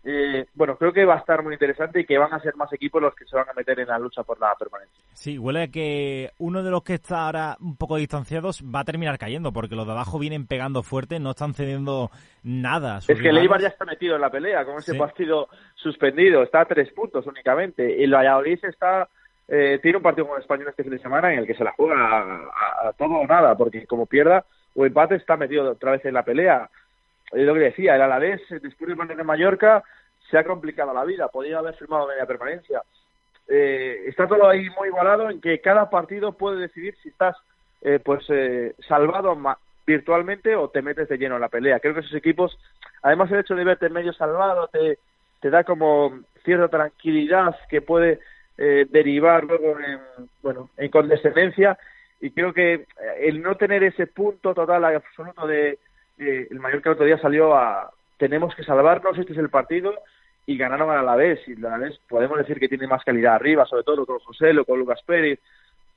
eh, 0.04 0.46
bueno, 0.54 0.76
creo 0.76 0.90
que 0.90 1.04
va 1.04 1.16
a 1.16 1.18
estar 1.18 1.44
muy 1.44 1.52
interesante 1.52 2.00
y 2.00 2.06
que 2.06 2.16
van 2.16 2.32
a 2.32 2.40
ser 2.40 2.56
más 2.56 2.72
equipos 2.72 3.00
los 3.00 3.14
que 3.14 3.26
se 3.26 3.36
van 3.36 3.48
a 3.48 3.52
meter 3.52 3.78
en 3.78 3.88
la 3.88 3.98
lucha 3.98 4.22
por 4.22 4.40
la 4.40 4.54
permanencia. 4.58 5.04
Sí, 5.12 5.38
huele 5.38 5.64
a 5.64 5.68
que 5.68 6.30
uno 6.38 6.62
de 6.62 6.70
los 6.70 6.82
que 6.82 6.94
está 6.94 7.26
ahora 7.26 7.56
un 7.60 7.76
poco 7.76 7.96
distanciados 7.96 8.62
va 8.62 8.80
a 8.80 8.84
terminar 8.84 9.18
cayendo, 9.18 9.52
porque 9.52 9.76
los 9.76 9.86
de 9.86 9.92
abajo 9.92 10.18
vienen 10.18 10.46
pegando 10.46 10.82
fuerte, 10.82 11.20
no 11.20 11.30
están 11.30 11.52
cediendo 11.52 12.10
nada. 12.42 12.98
Es 13.06 13.20
que 13.20 13.28
el 13.28 13.36
Eibar 13.36 13.60
ya 13.60 13.68
está 13.68 13.84
metido 13.84 14.16
en 14.16 14.22
la 14.22 14.30
pelea, 14.30 14.64
con 14.64 14.78
ese 14.78 14.94
partido 14.94 15.48
suspendido, 15.74 16.42
está 16.42 16.62
a 16.62 16.64
tres 16.64 16.90
puntos 16.92 17.26
únicamente. 17.26 18.02
El 18.02 18.14
Valladolid 18.14 18.64
está 18.64 19.08
eh, 19.46 19.78
tiene 19.82 19.98
un 19.98 20.02
partido 20.02 20.26
con 20.26 20.40
Español 20.40 20.68
este 20.70 20.84
fin 20.84 20.92
de 20.92 20.98
semana 20.98 21.32
en 21.32 21.40
el 21.40 21.46
que 21.46 21.54
se 21.54 21.64
la 21.64 21.72
juega 21.72 21.94
a, 21.94 22.88
a 22.88 22.92
todo 22.94 23.16
o 23.16 23.26
nada, 23.26 23.54
porque 23.56 23.86
como 23.86 24.06
pierda 24.06 24.44
o 24.74 24.86
empate 24.86 25.16
está 25.16 25.36
metido 25.36 25.70
otra 25.70 25.92
vez 25.92 26.04
en 26.04 26.14
la 26.14 26.24
pelea. 26.24 26.68
Es 27.30 27.46
lo 27.46 27.54
que 27.54 27.60
decía, 27.60 27.94
el 27.94 28.02
Alavés, 28.02 28.40
después 28.48 28.88
del 28.88 28.96
partido 28.96 29.18
de 29.18 29.24
Mallorca, 29.24 29.82
se 30.30 30.38
ha 30.38 30.44
complicado 30.44 30.92
la 30.94 31.04
vida, 31.04 31.28
podía 31.28 31.58
haber 31.58 31.74
firmado 31.74 32.08
media 32.08 32.26
permanencia. 32.26 32.82
Eh, 33.48 34.04
está 34.06 34.26
todo 34.26 34.48
ahí 34.48 34.68
muy 34.70 34.88
igualado 34.88 35.28
en 35.28 35.40
que 35.40 35.60
cada 35.60 35.90
partido 35.90 36.32
puede 36.32 36.60
decidir 36.60 36.94
si 37.02 37.08
estás 37.08 37.36
eh, 37.82 37.98
pues 38.02 38.24
eh, 38.28 38.74
salvado 38.86 39.36
virtualmente 39.86 40.54
o 40.54 40.68
te 40.68 40.82
metes 40.82 41.08
de 41.08 41.18
lleno 41.18 41.34
en 41.34 41.40
la 41.40 41.48
pelea. 41.48 41.80
Creo 41.80 41.94
que 41.94 42.00
esos 42.00 42.14
equipos, 42.14 42.56
además 43.02 43.30
el 43.30 43.40
hecho 43.40 43.54
de 43.54 43.64
verte 43.64 43.88
medio 43.88 44.12
salvado, 44.12 44.68
te, 44.68 44.98
te 45.40 45.50
da 45.50 45.64
como 45.64 46.20
cierta 46.44 46.68
tranquilidad 46.68 47.56
que 47.68 47.82
puede 47.82 48.20
eh, 48.58 48.86
derivar 48.90 49.44
luego 49.44 49.78
en, 49.80 49.98
bueno, 50.42 50.70
en 50.76 50.90
condescendencia 50.90 51.78
y 52.22 52.30
creo 52.30 52.54
que 52.54 52.74
eh, 52.74 52.86
el 53.20 53.42
no 53.42 53.56
tener 53.56 53.82
ese 53.82 54.06
punto 54.06 54.54
total 54.54 54.84
absoluto 54.84 55.46
de 55.46 55.78
el 56.18 56.60
Mallorca 56.60 56.88
el 56.88 56.94
otro 56.94 57.04
día 57.04 57.18
salió 57.18 57.54
a 57.56 57.90
tenemos 58.16 58.54
que 58.54 58.62
salvarnos, 58.62 59.18
este 59.18 59.32
es 59.32 59.38
el 59.38 59.50
partido 59.50 59.92
y 60.46 60.56
ganaron 60.56 60.90
a 60.90 61.02
la 61.02 61.16
vez 61.16 61.40
y 61.48 61.56
la 61.56 61.76
vez 61.78 61.98
podemos 62.08 62.38
decir 62.38 62.60
que 62.60 62.68
tiene 62.68 62.86
más 62.86 63.02
calidad 63.02 63.34
arriba, 63.34 63.66
sobre 63.66 63.82
todo 63.82 64.06
con 64.06 64.20
José 64.20 64.52
con 64.64 64.78
Lucas 64.78 65.00
Pérez, 65.04 65.40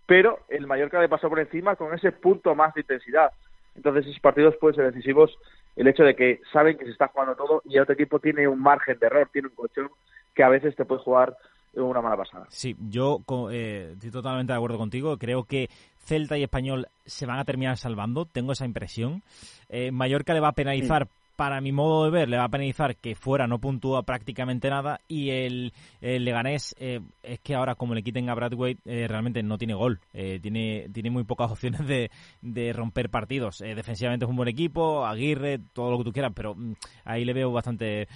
pero 0.07 0.39
el 0.49 0.65
Mallorca 0.65 0.99
le 0.99 1.09
pasó 1.09 1.29
por 1.29 1.39
encima 1.39 1.75
con 1.75 1.93
ese 1.93 2.11
punto 2.11 2.55
más 2.55 2.73
de 2.73 2.81
intensidad. 2.81 3.31
Entonces 3.75 4.07
esos 4.07 4.19
partidos 4.19 4.55
pueden 4.57 4.75
ser 4.75 4.91
decisivos 4.91 5.37
el 5.75 5.87
hecho 5.87 6.03
de 6.03 6.15
que 6.15 6.41
saben 6.51 6.77
que 6.77 6.85
se 6.85 6.91
está 6.91 7.09
jugando 7.09 7.35
todo 7.35 7.61
y 7.65 7.75
el 7.75 7.83
otro 7.83 7.93
equipo 7.93 8.19
tiene 8.19 8.47
un 8.47 8.59
margen 8.59 8.97
de 8.97 9.05
error, 9.05 9.29
tiene 9.31 9.49
un 9.49 9.55
colchón 9.55 9.89
que 10.33 10.43
a 10.43 10.49
veces 10.49 10.75
te 10.75 10.85
puede 10.85 11.01
jugar 11.01 11.35
una 11.83 12.01
mala 12.01 12.17
pasada. 12.17 12.45
Sí, 12.49 12.75
yo 12.79 13.21
eh, 13.51 13.91
estoy 13.93 14.11
totalmente 14.11 14.53
de 14.53 14.57
acuerdo 14.57 14.77
contigo. 14.77 15.17
Creo 15.17 15.43
que 15.43 15.69
Celta 15.97 16.37
y 16.37 16.43
Español 16.43 16.87
se 17.05 17.25
van 17.25 17.39
a 17.39 17.45
terminar 17.45 17.77
salvando, 17.77 18.25
tengo 18.25 18.51
esa 18.51 18.65
impresión. 18.65 19.23
Eh, 19.69 19.91
Mallorca 19.91 20.33
le 20.33 20.39
va 20.39 20.49
a 20.49 20.53
penalizar 20.53 21.07
para 21.35 21.61
mi 21.61 21.71
modo 21.71 22.05
de 22.05 22.11
ver, 22.11 22.29
le 22.29 22.37
va 22.37 22.45
a 22.45 22.49
penalizar 22.49 22.95
que 22.95 23.15
fuera 23.15 23.47
no 23.47 23.59
puntúa 23.59 24.03
prácticamente 24.03 24.69
nada 24.69 25.01
y 25.07 25.31
el, 25.31 25.73
Leganés 26.01 26.75
eh, 26.79 27.01
es 27.23 27.39
que 27.39 27.55
ahora 27.55 27.75
como 27.75 27.93
le 27.93 28.03
quiten 28.03 28.29
a 28.29 28.35
Bradway 28.35 28.77
eh, 28.85 29.07
realmente 29.07 29.43
no 29.43 29.57
tiene 29.57 29.73
gol, 29.73 29.99
eh, 30.13 30.39
tiene, 30.41 30.87
tiene 30.93 31.09
muy 31.09 31.23
pocas 31.23 31.51
opciones 31.55 31.85
de, 31.87 32.09
de 32.41 32.73
romper 32.73 33.09
partidos. 33.09 33.59
defensivamente 33.59 34.25
es 34.25 34.29
un 34.29 34.37
buen 34.37 34.49
equipo, 34.49 35.05
Aguirre, 35.05 35.59
todo 35.73 35.91
lo 35.91 35.97
que 35.97 36.03
tú 36.05 36.13
quieras, 36.13 36.31
pero 36.33 36.55
mm, 36.55 36.73
ahí 37.03 37.25
le 37.25 37.33
veo 37.33 37.51
bastante 37.51 38.07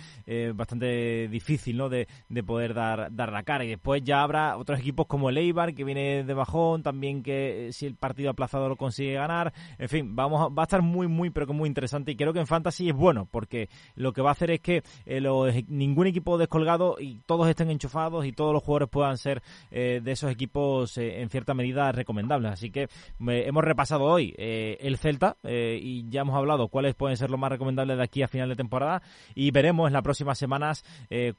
bastante 0.54 1.28
difícil 1.28 1.78
¿no? 1.78 1.90
de, 1.90 2.08
de 2.30 2.44
poder 2.44 2.74
dar, 2.74 3.10
dar 3.12 3.32
la 3.32 3.44
cara. 3.44 3.66
Y 3.66 3.70
después 3.70 4.04
ya 4.04 4.22
habrá 4.22 4.58
otros 4.58 4.80
equipos 4.80 5.08
como 5.08 5.30
el 5.30 5.38
Eibar 5.38 5.74
que 5.74 5.84
viene 5.84 6.24
de 6.24 6.34
bajón, 6.34 6.84
también 6.84 7.24
que 7.24 7.70
si 7.72 7.86
el 7.86 7.96
partido 7.96 8.30
aplazado 8.30 8.70
lo 8.70 8.76
consigue 8.76 9.14
ganar. 9.14 9.54
En 9.78 9.90
fin, 9.90 10.16
vamos 10.16 10.52
va 10.58 10.64
a 10.64 10.66
estar 10.66 10.82
muy, 10.82 11.08
muy, 11.08 11.30
pero 11.30 11.48
que 11.48 11.54
muy 11.54 11.68
interesante 11.68 12.12
y 12.12 12.16
creo 12.16 12.34
que 12.34 12.40
en 12.40 12.48
Fantasy 12.48 12.90
es 12.90 12.96
bueno 12.96 13.09
bueno, 13.10 13.28
porque 13.32 13.70
lo 13.96 14.14
que 14.14 14.22
va 14.22 14.30
a 14.30 14.34
hacer 14.34 14.52
es 14.52 14.60
que 14.60 14.84
eh, 15.08 15.66
ningún 15.68 16.06
equipo 16.06 16.38
descolgado 16.38 16.98
y 17.00 17.22
todos 17.26 17.50
estén 17.50 17.72
enchufados 17.72 18.24
y 18.24 18.34
todos 18.34 18.54
los 18.54 18.62
jugadores 18.62 18.88
puedan 18.88 19.18
ser 19.18 19.42
eh, 19.72 20.00
de 20.04 20.12
esos 20.12 20.32
equipos 20.32 20.96
eh, 21.00 21.20
en 21.24 21.30
cierta 21.30 21.56
medida 21.56 21.92
recomendables. 21.92 22.52
Así 22.52 22.70
que 22.70 22.88
hemos 23.20 23.64
repasado 23.64 24.04
hoy 24.04 24.36
el 24.38 24.98
Celta 25.00 25.38
y 25.44 26.08
ya 26.10 26.22
hemos 26.22 26.36
hablado 26.36 26.68
cuáles 26.68 26.94
pueden 26.94 27.18
ser 27.18 27.32
los 27.32 27.40
más 27.40 27.50
recomendables 27.50 27.98
de 27.98 28.04
aquí 28.04 28.22
a 28.22 28.28
final 28.28 28.48
de 28.48 28.56
temporada 28.56 29.02
y 29.34 29.50
veremos 29.50 29.88
en 29.88 29.94
las 29.94 30.04
próximas 30.04 30.38
semanas 30.38 30.86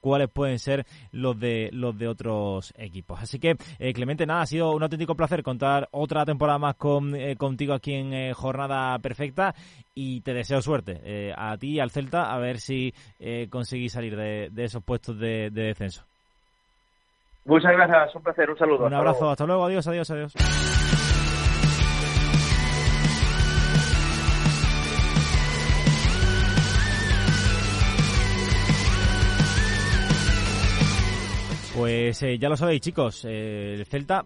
cuáles 0.00 0.28
pueden 0.28 0.58
ser 0.58 0.86
los 1.12 1.38
de 1.38 1.70
los 1.72 1.96
de 1.96 2.08
otros 2.08 2.74
equipos. 2.78 3.20
Así 3.20 3.38
que 3.38 3.56
Clemente, 3.94 4.26
nada, 4.26 4.42
ha 4.42 4.46
sido 4.46 4.72
un 4.72 4.82
auténtico 4.82 5.14
placer 5.14 5.44
contar 5.44 5.88
otra 5.92 6.24
temporada 6.24 6.58
más 6.58 6.74
con, 6.74 7.14
contigo 7.36 7.74
aquí 7.74 7.94
en 7.94 8.32
Jornada 8.34 8.98
Perfecta 8.98 9.54
y 9.94 10.20
te 10.20 10.34
deseo 10.34 10.62
suerte 10.62 11.00
eh, 11.02 11.34
a 11.36 11.56
ti 11.56 11.74
y 11.74 11.80
al 11.80 11.90
Celta 11.90 12.32
a 12.32 12.38
ver 12.38 12.58
si 12.58 12.94
eh, 13.18 13.48
conseguís 13.50 13.92
salir 13.92 14.16
de, 14.16 14.50
esos 14.56 14.82
puestos 14.82 15.18
de, 15.18 15.50
descenso. 15.50 16.04
Muchas 17.44 17.72
gracias, 17.72 18.14
un 18.14 18.22
placer, 18.22 18.50
un 18.50 18.58
saludo. 18.58 18.86
Un 18.86 18.94
abrazo, 18.94 19.30
hasta 19.30 19.46
luego, 19.46 19.64
adiós, 19.64 19.86
adiós, 19.86 20.10
adiós. 20.10 20.34
Pues 31.76 32.22
eh, 32.22 32.38
ya 32.38 32.48
lo 32.50 32.56
sabéis, 32.56 32.82
chicos, 32.82 33.24
el 33.24 33.86
Celta, 33.86 34.24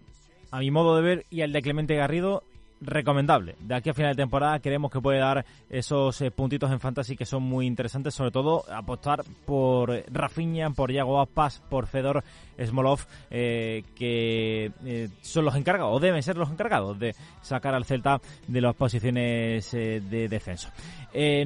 a 0.50 0.58
mi 0.58 0.72
modo 0.72 0.96
de 0.96 1.02
ver, 1.02 1.24
y 1.30 1.42
al 1.42 1.52
de 1.52 1.62
Clemente 1.62 1.94
Garrido, 1.94 2.42
recomendable. 2.84 3.56
De 3.60 3.74
aquí 3.74 3.90
a 3.90 3.94
final 3.94 4.14
de 4.14 4.22
temporada 4.22 4.58
creemos 4.60 4.90
que 4.90 5.00
puede 5.00 5.18
dar 5.18 5.44
esos 5.70 6.20
eh, 6.20 6.30
puntitos 6.30 6.70
en 6.70 6.80
fantasy 6.80 7.16
que 7.16 7.26
son 7.26 7.42
muy 7.42 7.66
interesantes, 7.66 8.14
sobre 8.14 8.30
todo 8.30 8.64
apostar 8.72 9.24
por 9.46 10.04
Rafinha, 10.12 10.70
por 10.70 10.92
Yago 10.92 11.20
Aspas, 11.20 11.62
por 11.70 11.86
Fedor 11.86 12.22
Smolov, 12.62 13.00
eh, 13.30 13.84
que 13.96 14.70
eh, 14.84 15.08
son 15.22 15.44
los 15.44 15.56
encargados, 15.56 15.96
o 15.96 16.00
deben 16.00 16.22
ser 16.22 16.36
los 16.36 16.50
encargados 16.50 16.98
de 16.98 17.14
sacar 17.42 17.74
al 17.74 17.84
Celta 17.84 18.20
de 18.46 18.60
las 18.60 18.74
posiciones 18.74 19.70
de 19.72 20.28
descenso. 20.28 20.70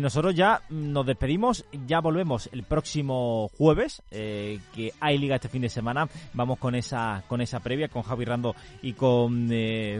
nosotros 0.01 0.35
ya 0.35 0.62
nos 0.68 1.07
despedimos, 1.07 1.64
ya 1.87 2.01
volvemos 2.01 2.48
el 2.53 2.62
próximo 2.62 3.51
jueves, 3.57 4.03
que 4.11 4.92
hay 5.01 5.18
liga 5.18 5.37
este 5.37 5.48
fin 5.48 5.62
de 5.62 5.68
semana. 5.68 6.09
Vamos 6.35 6.59
con 6.59 6.74
esa 6.74 7.22
con 7.27 7.40
esa 7.40 7.61
previa, 7.61 7.88
con 7.88 8.03
Javi 8.03 8.24
Rando 8.24 8.55
y 8.83 8.92
con 8.92 9.51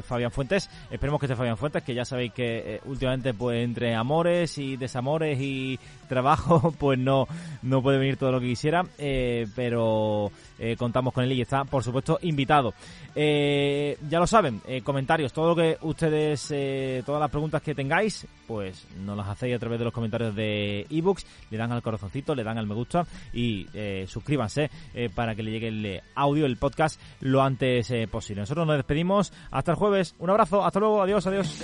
Fabián 0.03 0.31
Fuentes. 0.31 0.71
Esperemos 0.91 1.21
que 1.21 1.28
esté 1.29 1.37
Fabián 1.37 1.57
Fuentes, 1.57 1.83
que 1.83 1.95
ya 1.95 2.05
sabéis 2.05 2.33
que 2.33 2.81
últimamente 2.87 3.35
pues 3.35 3.63
entre 3.63 3.95
amores 3.95 4.57
y 4.59 4.77
desamores 4.77 5.39
y 5.41 5.79
trabajo, 6.09 6.73
pues 6.79 6.99
no, 6.99 7.27
no 7.63 7.83
puede 7.83 7.99
venir 7.99 8.17
todo 8.17 8.33
lo 8.33 8.41
que 8.41 8.47
quisiera, 8.47 8.85
eh, 8.97 9.47
pero 9.55 10.31
eh, 10.59 10.75
contamos 10.77 11.13
con 11.13 11.25
él 11.25 11.33
y 11.33 11.43
está, 11.43 11.65
por 11.65 11.85
supuesto, 11.85 12.19
invitado. 12.23 12.73
Eh, 13.15 13.99
ya 14.09 14.19
lo 14.19 14.27
saben, 14.27 14.63
comentarios, 14.83 15.33
todo 15.33 15.49
lo 15.49 15.57
que 15.57 15.77
ustedes, 15.83 17.05
todas 17.05 17.21
las 17.21 17.31
preguntas 17.31 17.61
que 17.61 17.75
tengáis, 17.75 18.27
pues 18.49 18.89
nos 18.99 19.17
las 19.17 19.29
hacéis 19.29 19.55
a 19.55 19.59
través 19.61 19.79
de 19.79 19.85
los 19.85 19.95
comentarios 19.95 20.35
de 20.35 20.87
ebooks, 20.91 21.25
le 21.51 21.59
dan 21.59 21.71
al 21.71 21.83
corazoncito, 21.83 22.35
le 22.35 22.43
dan 22.43 22.59
al 22.59 22.67
me 22.67 22.75
gusta 22.75 23.07
y 23.33 23.67
suscríbanse 24.07 24.71
para 25.15 25.37
que 25.37 25.43
le 25.45 25.51
llegue 25.53 25.69
el 25.69 26.01
audio, 26.17 26.47
el 26.47 26.57
podcast, 26.57 27.01
lo 27.21 27.43
antes 27.43 27.93
posible. 28.11 28.41
Nosotros 28.41 28.67
nos 28.67 28.77
despedimos, 28.77 29.33
hasta 29.51 29.73
el 29.73 29.77
jueves, 29.77 30.15
un 30.19 30.31
abrazo, 30.31 30.65
hasta 30.65 30.81
luego, 30.81 31.03
adiós, 31.03 31.27
adiós. 31.27 31.63